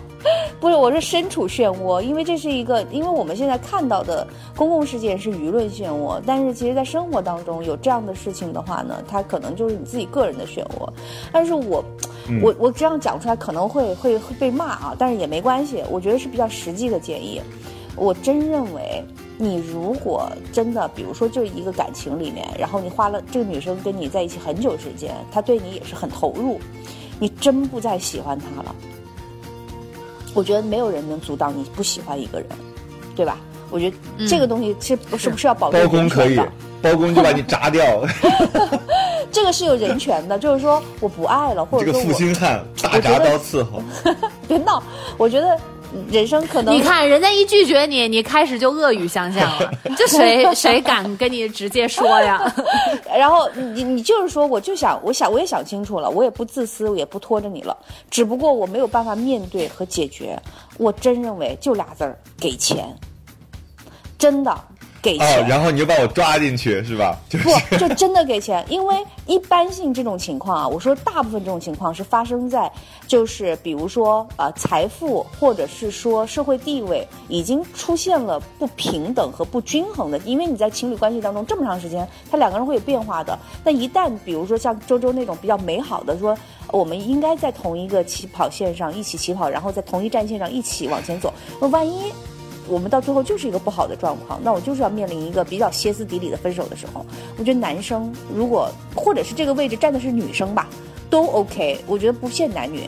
[0.58, 4.26] 不是，我是身处漩涡，因为这是一个，因为我们现在看到的
[4.56, 10.88] 公共事件是舆论漩涡，但是其实，在生活当中有这样的事情的话呢，它可能就是你自己个人的漩涡。
[11.30, 11.84] 但是我，
[12.42, 17.40] 我我这样讲出来可能会会会被骂啊，但是也没关系，我觉得是比较实际的建议。
[17.94, 19.04] 我真认为，
[19.38, 26.60] 你如果真的，比如说就一个感情里面，然后你花了这个女生跟你在一起很久时间，她对你也是很投入，
[27.18, 28.74] 你真不再喜欢她了。
[30.34, 32.48] 我觉得没有人能阻挡你不喜欢一个人，
[33.14, 33.38] 对吧？
[33.70, 33.96] 我觉得
[34.28, 36.36] 这个东西其实不是不是要保证包公可以
[36.80, 37.82] 包公就把你炸掉。
[39.32, 43.82] 这个是有人权的，就是说我不爱了，或者这个负心汉，大铡刀伺候。
[44.46, 44.82] 别闹。
[45.18, 45.58] 我觉得
[46.10, 52.40] 人生可能你看，人家一拒绝你，你开始就恶语相向了， 这谁谁敢跟你直接说呀？
[53.16, 57.76] 然后你你就是说，我就想，我想我也想清楚了，我也不自私，我也不拖着你了，
[58.10, 60.40] 只不过我没有办法面对和解决。
[60.78, 62.94] 我真认为就俩字儿，给钱，
[64.18, 64.54] 真的
[65.06, 65.46] 给哦，钱。
[65.46, 67.16] 然后你就把我抓进去是吧？
[67.28, 68.96] 就是不，就真的给钱，因为
[69.26, 72.70] 一般性这种情况啊，我说大部分这种情况是发生在，
[73.06, 83.38] 就是比如说呃财富或者是说社会地位已经出现了不平等和不均衡的，因为你在情侣关系当中这么长时间，他两个人会有变化的。
[83.62, 86.36] 但一旦比如说像周周那种比较美好的说，
[86.72, 92.12] 我们应该在同一个起跑线上一起起跑，然后在同一战线上一起往前走，那万一。
[92.68, 97.04] 我们到最后就是一个不好的状况，那我就是要面临一个比较歇斯底里的分手的时候。
[97.38, 100.68] 我觉得男生如果或者是这个位置站的是女生吧，
[101.08, 101.80] 都 OK。
[101.86, 102.82] 我觉得不限男女，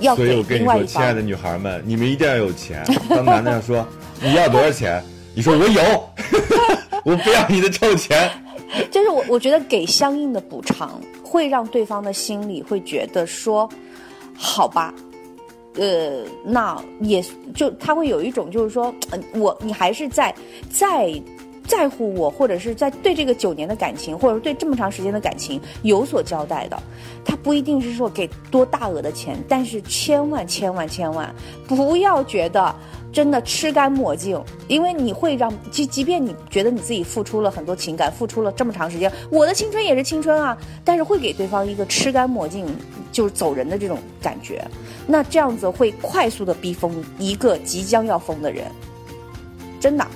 [0.00, 1.20] 要所以给我跟你说，亲爱的。
[1.22, 2.84] 女孩们，你们一定要有钱。
[3.08, 3.86] 当男的说
[4.20, 5.02] 你要多少钱，
[5.34, 5.82] 你说我有，
[7.04, 8.30] 我不要你的臭钱。
[8.90, 13.68] 就是我我觉得给相应的补偿，会让对方的心里会觉得说，
[14.36, 14.94] 好吧。
[15.76, 18.92] 呃，那也就他会有一种就是说，
[19.34, 20.34] 我你还是在
[20.70, 21.12] 在
[21.66, 26.76] 在乎我，或者是在对这个九年的感情，或者对这么长时间的感情有所交代的。
[27.24, 31.32] 他不一定是说给多大额的钱，但是千万千万千万
[31.68, 32.74] 不要觉得
[33.12, 42.66] 真的吃干抹净，因为你会让即即便你觉得你自己付出了很多情感，付出了这么长时间，我的青春也是青春啊，但是会给对方一个吃干抹净
[43.10, 44.64] 就是走人的这种感觉，
[45.06, 48.64] 那这样子会快速的逼疯一个即将要疯的人，
[49.80, 50.06] 真的。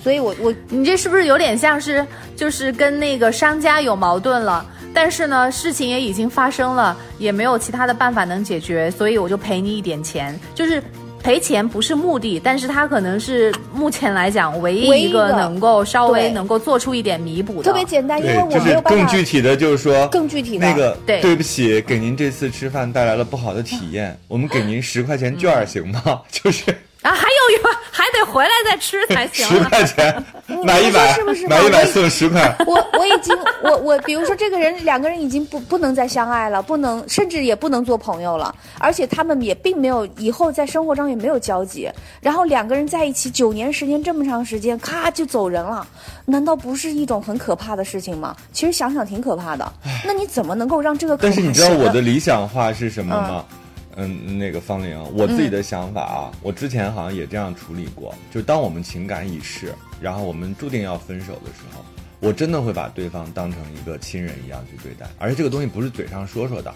[0.00, 2.06] 所以我我你这是不是有点像是
[2.36, 4.64] 就是跟那个商家有矛盾了？
[4.92, 10.80] 但是呢，事情也已经发生了，也没有其他的办法能解决，所以我就赔你一点钱，就是。
[11.24, 17.62] 赔钱不是目的，但是他可能是目前来讲唯一一个个能够稍微能够做出一点弥补的。
[17.62, 26.20] 特别简单，因为，我就是更没有办法更具体的，就是说更具体的那个对对不起，给您这次吃饭带来了不好的体验，我们给您十块钱券儿行吗？
[26.30, 26.62] 就是
[27.04, 29.68] 啊，还有一个还得回来再吃才行十啊。
[29.68, 30.24] 块钱
[30.64, 32.54] 买一百是不是，买一百我送十块。
[32.66, 41.90] 我我已经我我比如说这个人两个人已经不不能再相爱了，不能甚至也不能做朋友了，而且他们也并没有以后在生活中也没有交集，
[42.22, 45.86] 然后两个人在一起九年时间这么长时间，咔就走人了，
[46.24, 48.34] 难道不是一种很可怕的事情吗？
[48.50, 49.72] 其实想想挺可怕的。
[50.06, 53.44] 那你怎么能够让这个可但是你知道我的理想化是什么吗？
[53.50, 53.58] 嗯，
[53.96, 61.84] 嗯那个方玲，我自己的想法啊，我之前好像也这样处理过，就当我们情感已逝，然后我们注定要分手的时候，
[62.20, 66.74] 我真的会把对方当成一个亲人一样去对待，而且这个东西不是嘴上说说的，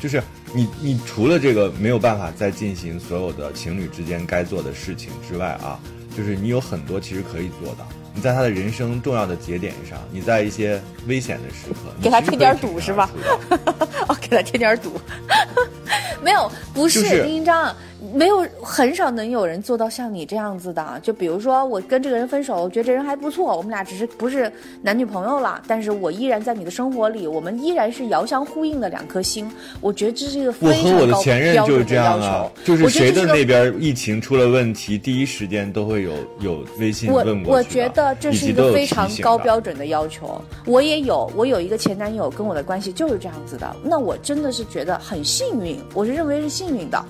[0.00, 0.22] 就是
[0.54, 5.80] 你你除了这个没有办法再进行所有的情侣之间该做的事情之外啊，
[6.16, 8.03] 就是你有很多其实可以做的。
[8.14, 13.10] 你在他的人生重要的节点上，你在一些危险的时刻，给他添点堵堵是吧？
[14.08, 14.92] 哦，给他添点堵。
[16.22, 17.74] 没有，不是就是丁一章，
[18.14, 20.98] 没有很少能有人做到像你这样子的。
[21.02, 24.50] 就比如说，我跟这个人分手，我觉得这人还不错，我们俩只是不是
[24.80, 29.50] 男女朋友了，但是我依然在你的生活里，我们依然是遥相呼应的两颗星。
[29.82, 32.64] 我觉得这是一个非常高和我的前任标就是这样啊求，。
[32.64, 40.42] 就是谁的那边疫情出了问题，第一时间都会有有微信问过去的我觉得这是一个非常高标准的要求。
[40.66, 43.76] 我也有，我有一个前男友，跟我的关系就是这样子的。
[43.84, 47.00] 那我真的是觉得很幸运，我是认为是幸运的。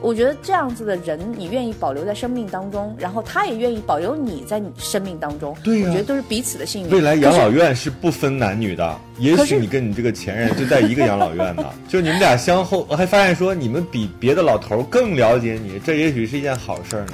[0.00, 6.90] 我觉得这样子的人，你愿意保留在生命当中，然后他也愿意保留你在你生命当中，对呀我觉得都是彼此的幸运。
[6.90, 17.12] 未来养老院是不分男女的，也许你跟你这个前任就在一个养老院呢， 就你们俩相后，我还发现说你们比别的老头儿更了解你，这也许是一件好事儿呢。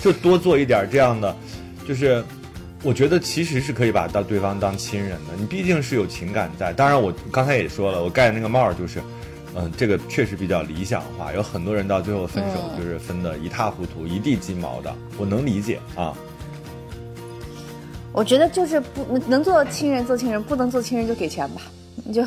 [0.00, 1.36] 就多做一点这样的，
[1.86, 2.24] 就是
[2.82, 6.72] 我觉得其实是可以把到对方当亲人的，你毕竟是有情感在。
[6.72, 9.02] 当然，我刚才也说了，我盖的那个帽儿就是。
[9.52, 16.14] 嗯，这个确实比较理想化，有很多人到最后分手就是分的一塌糊涂、一地鸡毛的，我能理解啊。
[18.12, 21.62] 我觉得就是不能做亲人做亲人，不能做亲人就给钱吧，
[22.04, 22.24] 你就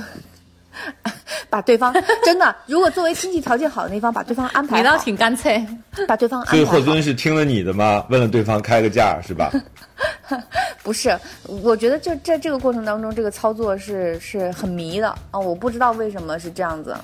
[1.50, 1.94] 把对方
[2.26, 5.66] 真的，如果作为经济条件好的那方，把对方安排好，你倒挺干脆。
[6.06, 6.82] 把对方安所以霍。
[6.82, 8.06] 尊是听了你的吗？
[8.10, 9.50] 问了对方开个价是吧？
[10.84, 16.96] 不是，我觉得就在这个过程当中，这个操作是是很迷的啊，我不知道为什么是这样子。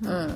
[0.00, 0.30] 嗯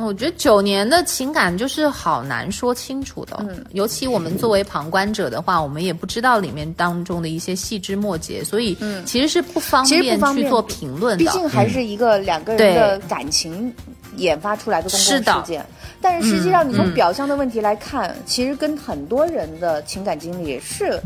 [0.00, 8.74] 我觉得九年的情感就是好难说清楚的，嗯尤其我们作为旁观者的话，我们也不知道里面当中的一些细枝末节，所以
[9.04, 11.24] 其实是不方便去做评论的。
[11.24, 13.70] 毕竟还是一个两个人的感情
[14.16, 15.62] 研发出来的公共事件。
[16.00, 20.98] 但是实际上，你从嗯表象的问题来看，其实跟很多人的情感经历是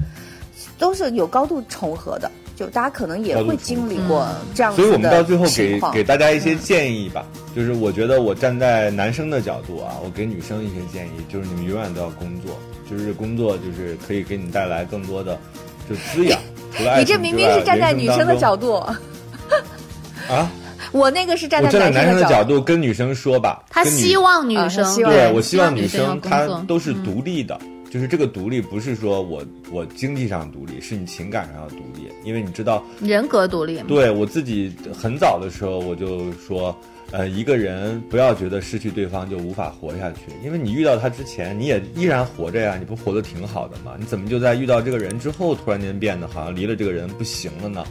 [0.78, 2.30] 都是有高度重合的。
[2.56, 7.22] 就大家可能也会经历过这样子所以我们到最后给给大家一些建议吧，
[7.54, 12.58] 就是我觉得我站在男生的角度啊，我给女生一些建议，就是你们永远都要工作，
[12.90, 15.38] 就是工作就是可以给你带来更多的
[15.86, 16.40] 就滋养。
[16.74, 20.50] 除了爱你这明明是站在女生的角度度， 啊，
[20.92, 22.58] 我那个是站在在男生的角生的度。
[22.58, 27.60] 度跟女生说吧，他希望女啊生，对我希望女生她都是独立的，
[27.96, 29.42] 就是这个独立不是说我
[29.72, 33.80] 我经济上独立，是你情感上要独立，因为你知道人格独立。
[33.88, 36.76] 对我自己很早的时候我就说，
[37.10, 43.96] 呃，一个人不要觉得失去对方就无法活下去，因为你遇到他之前你也依然活着呀，你不活得挺好的吗？
[43.98, 47.82] 你怎么就在遇到这个人之后突然间变得好像离了这个人不行了呢？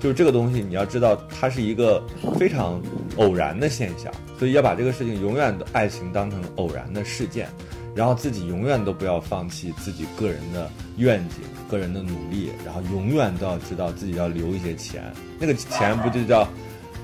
[0.00, 2.04] 就是这个东西，你要知道，它是一个
[2.36, 2.82] 非常
[3.14, 7.46] 偶然的现象，所以要把这个事情永远的爱情当成偶然的事件，
[7.94, 11.36] 然后自己永远都不要放弃自己个人的愿景、
[11.70, 15.02] 个人的努力，然后永远都要知道自己要留一些钱，
[15.38, 16.46] 那个钱不就叫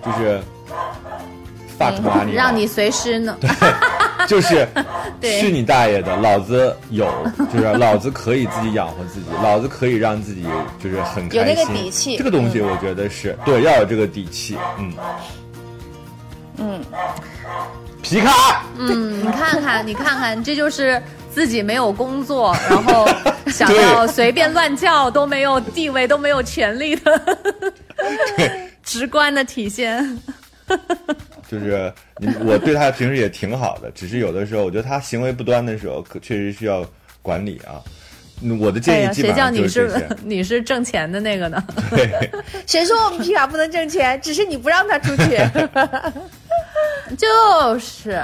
[0.05, 0.41] 就是
[1.79, 3.37] fuck money，让你随时呢，
[4.27, 4.67] 就是
[5.21, 7.07] 对去你大爷的，老子有，
[7.53, 10.47] 就是老子可以自己养活自己，老子可以让自己
[10.83, 11.75] 就是很有那个开心。
[11.75, 12.17] 底气。
[12.17, 14.57] 这个东西我觉得是、对，要有这个底气。
[14.79, 14.93] 嗯。
[16.61, 16.81] 嗯，
[18.09, 21.01] 皮卡，嗯，你看看，你看看，这就是
[21.31, 23.07] 自己没有工作， 然后
[23.49, 27.39] 想要随便乱叫都没有地位、都没有权利的
[28.83, 30.19] 直观的体现。
[31.51, 36.83] 就是你，我对他平时也挺好的，只是有的时候我觉得他行为不端的时候，可确实需要
[37.21, 37.77] 管理啊。
[38.41, 40.17] 嗯我的建议基谁叫你本上就是这是些。
[40.23, 41.61] 你是挣钱的那个呢？
[41.91, 42.09] 对，
[42.69, 44.19] 谁说我们皮卡不能挣钱？
[44.23, 45.37] 只是你不让他出去。
[47.17, 48.21] 就是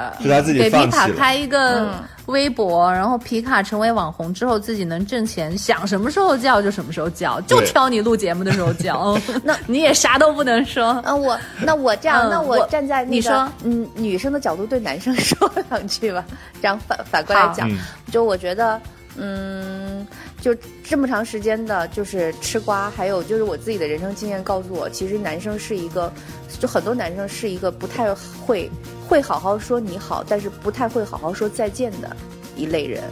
[0.52, 1.90] 给皮卡开一个嗯。
[2.26, 9.14] 微博，然后皮卡成为网红之后，自己能挣钱，想什么时候叫就什么时候叫，就挑你录节目的时候叫。
[9.44, 11.02] 那你也啥都不能说。
[11.04, 13.46] 嗯，我那我这样，嗯那我我站在那个你说。
[13.62, 16.24] 嗯女生的角度对男生说两句吧，
[16.62, 17.78] 这样反反过来讲，嗯。
[18.10, 18.80] 就我觉得，
[19.16, 20.06] 嗯，
[20.44, 20.54] 就
[20.86, 26.12] 这么长时间的，就是吃瓜，还有就是我自己的人生经验告诉我，其实男生是一个，
[26.60, 28.70] 就很多男生是一个不太会
[29.08, 32.14] 会好好说你好，但是不太会好好说再见的
[32.58, 33.02] 一类人。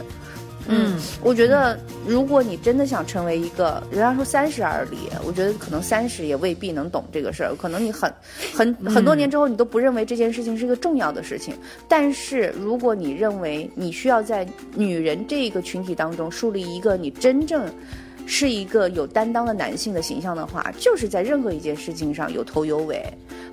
[0.67, 8.11] 嗯，我觉得如果你真的想成为一个，人家说三十而立，我觉得可能三十也未必能懂这个事儿，可能你很
[8.53, 11.53] 很很多年之后你都不认为这件事情是一个重要的事情。
[11.87, 17.65] 但是如果你认为你需要在女人这个群体当中树立一个你真正
[18.25, 23.03] 是一个有担当的男性的形象的话，就是在任何一件事情上有头有尾，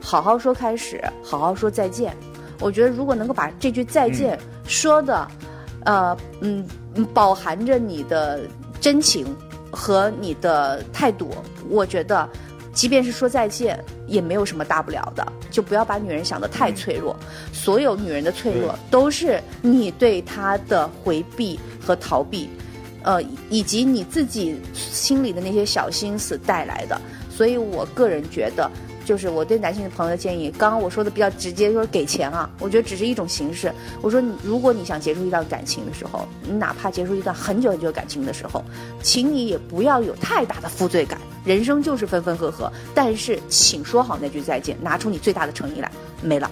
[0.01, 2.15] 好好说开始，好好说再见。
[2.61, 5.27] 我觉得如果能够把这句再见说的，
[5.85, 6.69] 呃，嗯，嗯
[7.15, 8.41] 饱含着你的
[8.81, 9.27] 真情
[9.71, 11.31] 和你的态度，
[11.69, 12.29] 我觉得，
[12.73, 15.27] 即便是说再见，也没有什么大不了的。
[15.51, 17.17] 就不要把女人想得太脆弱，
[17.53, 22.49] 所有女人的脆弱都是你对她的回避和逃避，
[23.03, 27.01] 呃，以及你自己心里的那些小心思带来的。
[27.29, 28.71] 所以我个人觉得。
[29.11, 33.75] 就是我对男性的朋友的建议，刚刚我说的比较直接，就是给钱啊，我觉得只是一种形式。
[34.01, 38.63] 我说，你如果你想结束一段感情的时候，你哪怕结束一段很久很久感情的时候，
[39.03, 41.19] 请你也不要有太大的负罪感。
[41.45, 45.91] 人生就是分分合合，但是请说好那句再见，拿出你最大的诚意来，
[46.23, 46.49] 没了。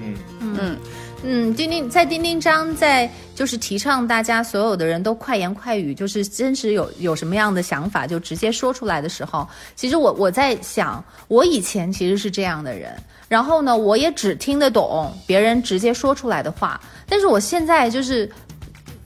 [0.00, 0.76] 嗯嗯，
[1.24, 3.10] 嗯，丁丁在丁丁章在
[3.42, 18.30] 就是提倡大家所有的人都快言快语，就是真实有有什么样的想法就直接说出来的时候，其实我我在想，我以前其实是这样的人，然后呢，我也只听得懂别人直接说出来的话，但是我现在就是。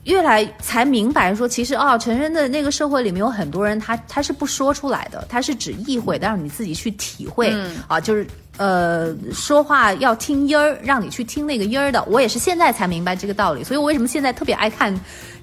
[0.07, 7.53] 越来才明白说，其实哦，成人的那个社会里面有很多人他，他是不说出来的，他是只意会，但让你自己去体会、
[7.87, 12.01] 啊，就是呃，说话要听音儿，让你去听那个音儿的。
[12.05, 14.97] 我也是现在才明白这个道理，所以我为什么现在特别爱看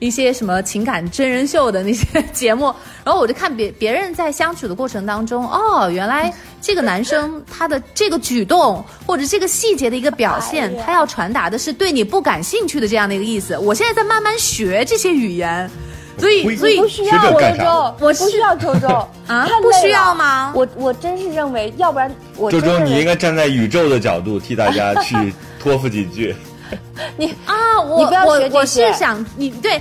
[0.05, 2.67] 一些什么情感真人秀的那些节目，
[3.03, 13.57] 然后我就看别别人在相处的过程当中，哦，原来这个男生他的这个举动或者这个细节的一个表现，他要传达的是对你不感兴趣的这样的一个意思。
[13.57, 15.71] 我现在在慢慢学这些语言，
[16.19, 18.89] 所以所以不需要周周，我不需要周周
[19.27, 19.49] 啊？
[19.63, 20.53] 不需要吗？
[20.55, 26.35] 我我真是认为，要不然我周周，你应该站在宇宙的角度替大家去 托付几句。
[27.47, 29.81] 啊，我你不要我我学这些是想你对。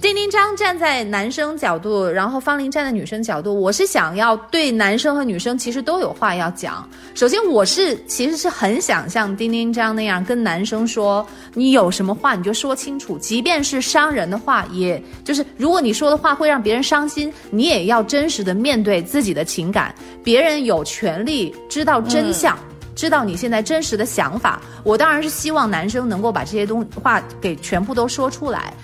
[0.00, 6.88] 丁丁张站在男生角度，然后方玲站在女生角度，我是想要对男生和女生其实都有话要讲。
[7.16, 19.92] 首先，我是其实是很想像丁丁张那样跟男生说，你有什么话你就说清楚，即便是伤人的话，也就是如果你说的话会让别人伤心，你也要真实的面对自己的情感。
[20.22, 22.56] 别人有权利知道真相。
[22.98, 28.74] 知道你现在真实的想法，我当然是希望男生能够把这些东话给全部都说出来。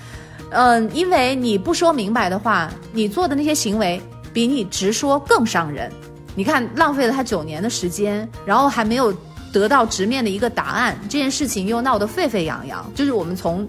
[0.50, 4.00] 嗯，因为你不说明白的话，你做的那些行为
[4.32, 5.90] 比你直说更伤人。
[6.36, 9.12] 你看，浪费了他九年的时间，然后还没有
[9.52, 12.88] 得到直面的一个答案，这件事情又闹得沸沸扬扬。
[12.94, 13.68] 就是我们从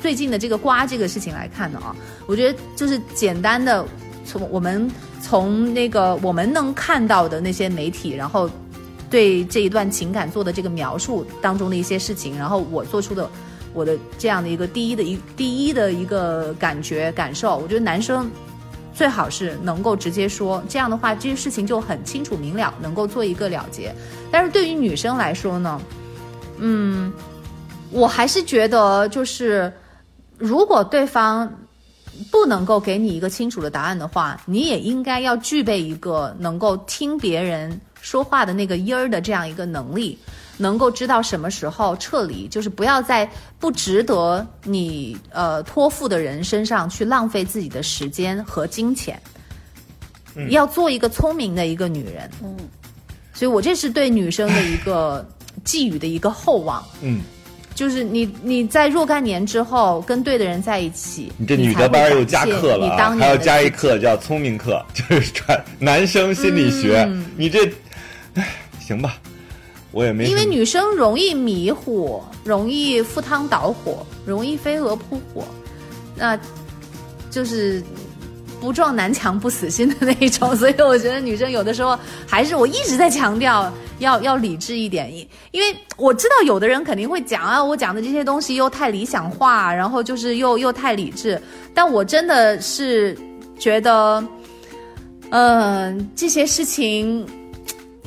[0.00, 1.94] 最近的这个瓜这个事情来看呢啊，
[2.26, 3.84] 我觉得就是简单的
[4.24, 4.90] 从我们
[5.20, 8.48] 从那个我们能看到的那些媒体，然后
[9.12, 13.30] 对这一段情感做的这个描述当中的一些事情，然后我做出的
[13.74, 18.30] 我的这样的一个第一的一第一的一个感觉感受，我觉得男生
[18.94, 23.94] 最好是能够直接说，这样的话这些事情就很清楚明了，能够做一个了结。
[24.30, 25.80] 但是对于女生来说呢，
[26.58, 27.12] 嗯，
[27.90, 29.70] 我还是觉得就是
[30.38, 31.52] 如果对方
[32.30, 40.18] 不能够给你一个清楚的答案的话，你也应该要具备一个能够听别人说话的那个音儿的这样一个能力，
[40.58, 43.26] 能够知道什么时候撤离，就是不要在
[43.58, 49.18] 不值得你呃托付的人身上去浪费自己的时间和金钱。
[50.48, 52.56] 要做一个聪明的一个女人，嗯，
[53.34, 55.26] 所以我这是对女生的一个
[55.62, 56.82] 寄予的一个厚望。
[57.02, 57.20] 嗯，
[57.74, 67.04] 就是你你在若干年之后跟对的人在一起，你这女的班又加课了啊，你当年还要加一课叫聪明课，就是传男生心理学。
[67.10, 67.70] 嗯你这，
[68.34, 68.48] 唉，
[68.80, 69.18] 行吧，
[69.90, 75.44] 我也没因为女生容易迷糊，容易赴汤蹈火，容易飞蛾扑火，
[76.16, 76.38] 那
[77.30, 77.82] 就是
[78.58, 80.56] 不撞南墙不死心的那一种。
[80.56, 91.38] 所以我觉得女生有的时候还是我一直在强调要要理智一点，因因为我知道有的人肯定会讲啊，我讲的这些东西又太理想化，然后就是又又太理智，
[91.74, 93.14] 但我真的是
[93.58, 94.26] 觉得，
[95.28, 97.26] 嗯、这些事情。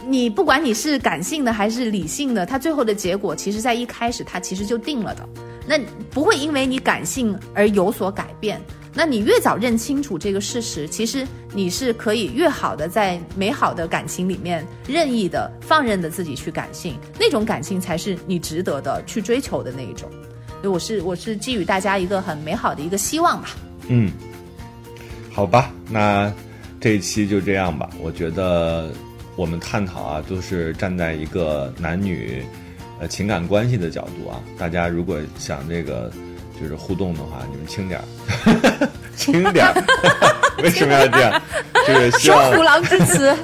[0.08, 5.28] 你不管你是感性的还是理性的，它最后的结果，其实在一开始它其实就定了的。
[5.68, 5.80] 那
[6.12, 8.62] 不会因为你感性而有所改变。
[8.94, 20.10] 那你越早认清楚这个事实，其实你是可以越好的在美好的感情里面任意的放任的自己去感性，那种感性才是你值得的去追求的那一种。
[20.62, 23.50] 所以我是我是寄予大家一个很美好的一个希望吧。
[23.88, 24.12] 嗯，
[25.30, 26.32] 好吧，那
[26.80, 27.90] 这一期就这样吧。
[28.02, 28.94] 我觉得
[29.36, 32.44] 我们探讨啊，都是站在一个男女
[33.00, 34.42] 呃情感关系的角度啊。
[34.58, 36.12] 大家如果想这个
[36.60, 39.74] 就是互动的话，你们轻点儿， 轻点儿。
[40.64, 41.42] 为什么要这样？
[41.86, 43.36] 就是希望虎狼之词，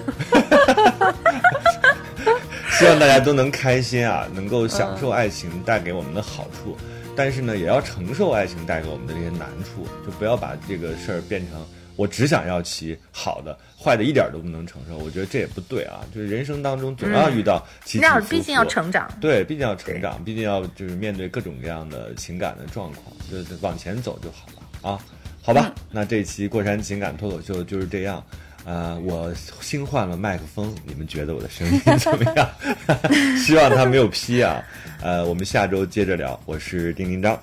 [2.79, 6.77] 希望大家都能开心啊，能够享受爱情带给我们的好处，
[7.17, 11.59] 但是呢，也要承受爱情带给我们的这些难处，就不要把这个事儿变成
[11.95, 14.97] 我只想要其好的，坏的一点都不能承受。
[14.97, 19.09] 我觉得这也不对啊，就是人生当中总要遇到起起那伏伏，毕竟要成长。
[19.19, 24.99] 对，毕竟要成长，毕竟要就是面对各种各样的情感的状况，就是往前走就好了啊。
[25.43, 28.23] 好吧，那这期过山情感脱口秀就是这样。
[28.63, 32.49] 呃，我新换了麦克风，你们觉得我的声音怎么样？
[33.35, 34.63] 希望他没有劈啊。
[35.01, 36.39] 呃，我们下周接着聊。
[36.45, 37.41] 我是丁丁张。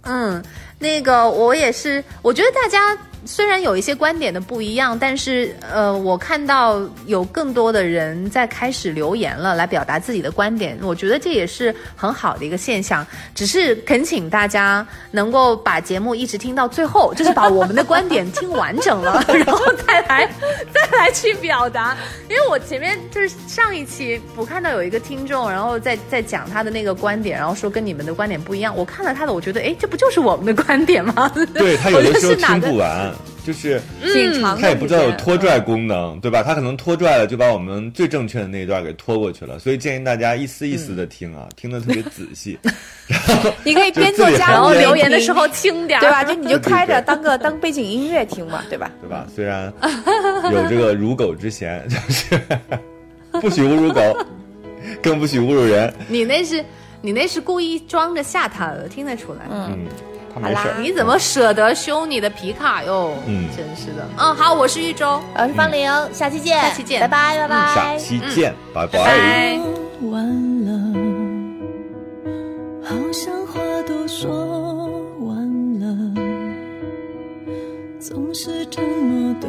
[0.00, 0.42] 嗯，
[0.78, 13.06] 那个我也是，我觉得大家虽然有一些观点的不一样，但是呃，我看到有更多的人在开始留言了，来表达自己的观点，我觉得这也是很好的一个现象。
[13.34, 20.26] 只是恳请大家能够把节目一直听到最后，就是把我们的观点听完整了， 然后再来
[20.72, 21.94] 再来去表达。
[22.30, 28.74] 因为我前面就是上一期我看到有一个听众，然后在在讲他的那个观点，然后说跟你们的观点不一样。
[28.74, 31.30] 我看了他的，我觉得哎，这不就是我们的观点吗？
[31.54, 33.12] 对 他有的时候听不完，
[33.46, 36.42] 就是挺长的，他也不知道有拖拽功能，对吧？
[36.42, 39.58] 他可能拖拽了，就把我们最正确的那一段给拖过去了。
[39.58, 42.58] 所以建议大家一丝一丝的听啊，听得特别仔细。
[43.64, 46.24] 你可以边做家务留言的时候轻点对吧？
[46.24, 48.90] 就你就开着当个当背景音乐听嘛，对吧？
[49.00, 49.26] 对吧？
[49.34, 49.72] 虽然
[50.52, 52.40] 有这个 辱狗之嫌，就是
[53.40, 54.00] 不许侮辱狗，
[55.02, 55.92] 更不许侮辱人。
[56.08, 56.62] 你那是
[57.00, 59.40] 你那是故意装着吓他的，听得出来。
[59.50, 59.86] 嗯，
[60.32, 60.76] 他没事儿。
[60.80, 63.14] 你怎么舍得修你的皮卡哟？
[63.26, 64.06] 嗯真是的。
[64.18, 68.98] 嗯，好，我是玉州，我是方玲，下期见，下期见拜拜，拜拜，下期见，拜拜。
[68.98, 69.58] 拜。
[70.10, 70.24] 完
[70.64, 70.70] 了，
[72.84, 74.30] 好像话都说
[75.20, 76.14] 完了，
[77.98, 79.48] 总是沉默对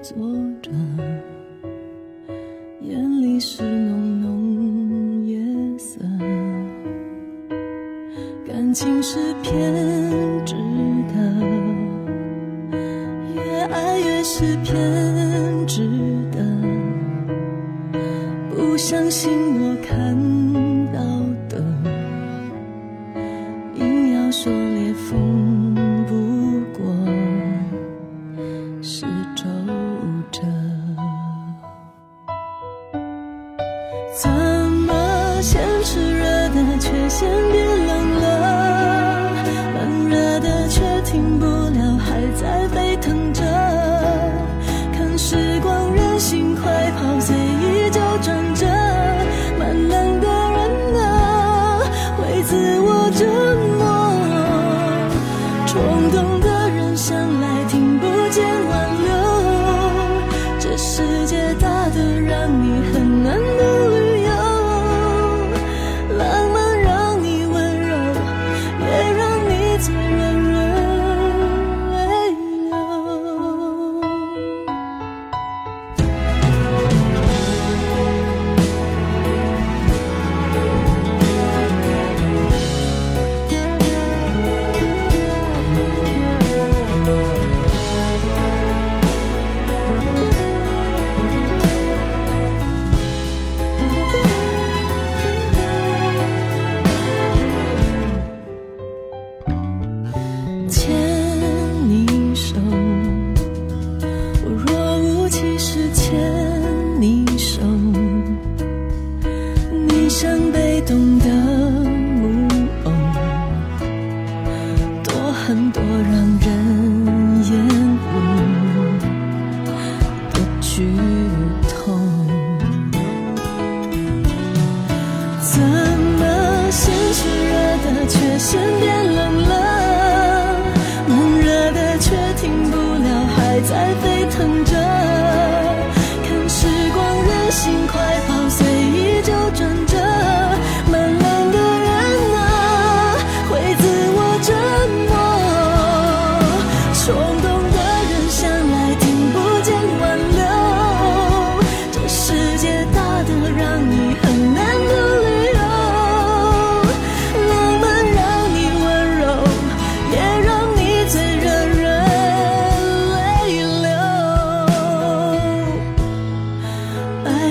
[0.00, 0.16] 坐
[0.62, 0.70] 着，
[2.82, 4.27] 眼里是浓浓
[8.68, 9.50] 感情是偏
[10.44, 10.54] 执
[11.08, 11.14] 的，
[13.34, 15.88] 越爱越是偏执
[16.30, 16.38] 的。
[18.54, 20.14] 不相信我看
[20.92, 21.00] 到
[21.48, 21.64] 的，
[23.76, 25.74] 硬要说裂缝
[26.06, 26.12] 不
[26.76, 26.84] 过
[28.82, 29.44] 是皱
[30.30, 30.42] 褶。
[34.12, 37.26] 怎么先炽热的，却先
[52.48, 53.57] 自我折磨。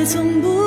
[0.07, 0.66] 从不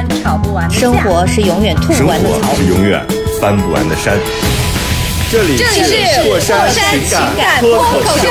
[0.00, 0.80] 永远吵不完的架。
[0.80, 2.54] 生活是永远吐不完的槽。
[2.54, 3.04] 是永远
[3.40, 4.18] 翻不完的山。
[5.30, 8.28] 这里这里是过山情感脱脱口秀，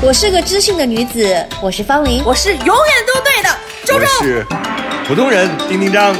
[0.00, 2.22] 我是个知性的女子，我是方玲。
[2.24, 2.74] 我是永远
[3.06, 3.50] 都对的，
[3.84, 4.06] 周我周。
[4.22, 4.46] 是
[5.06, 6.14] 普通人丁丁张。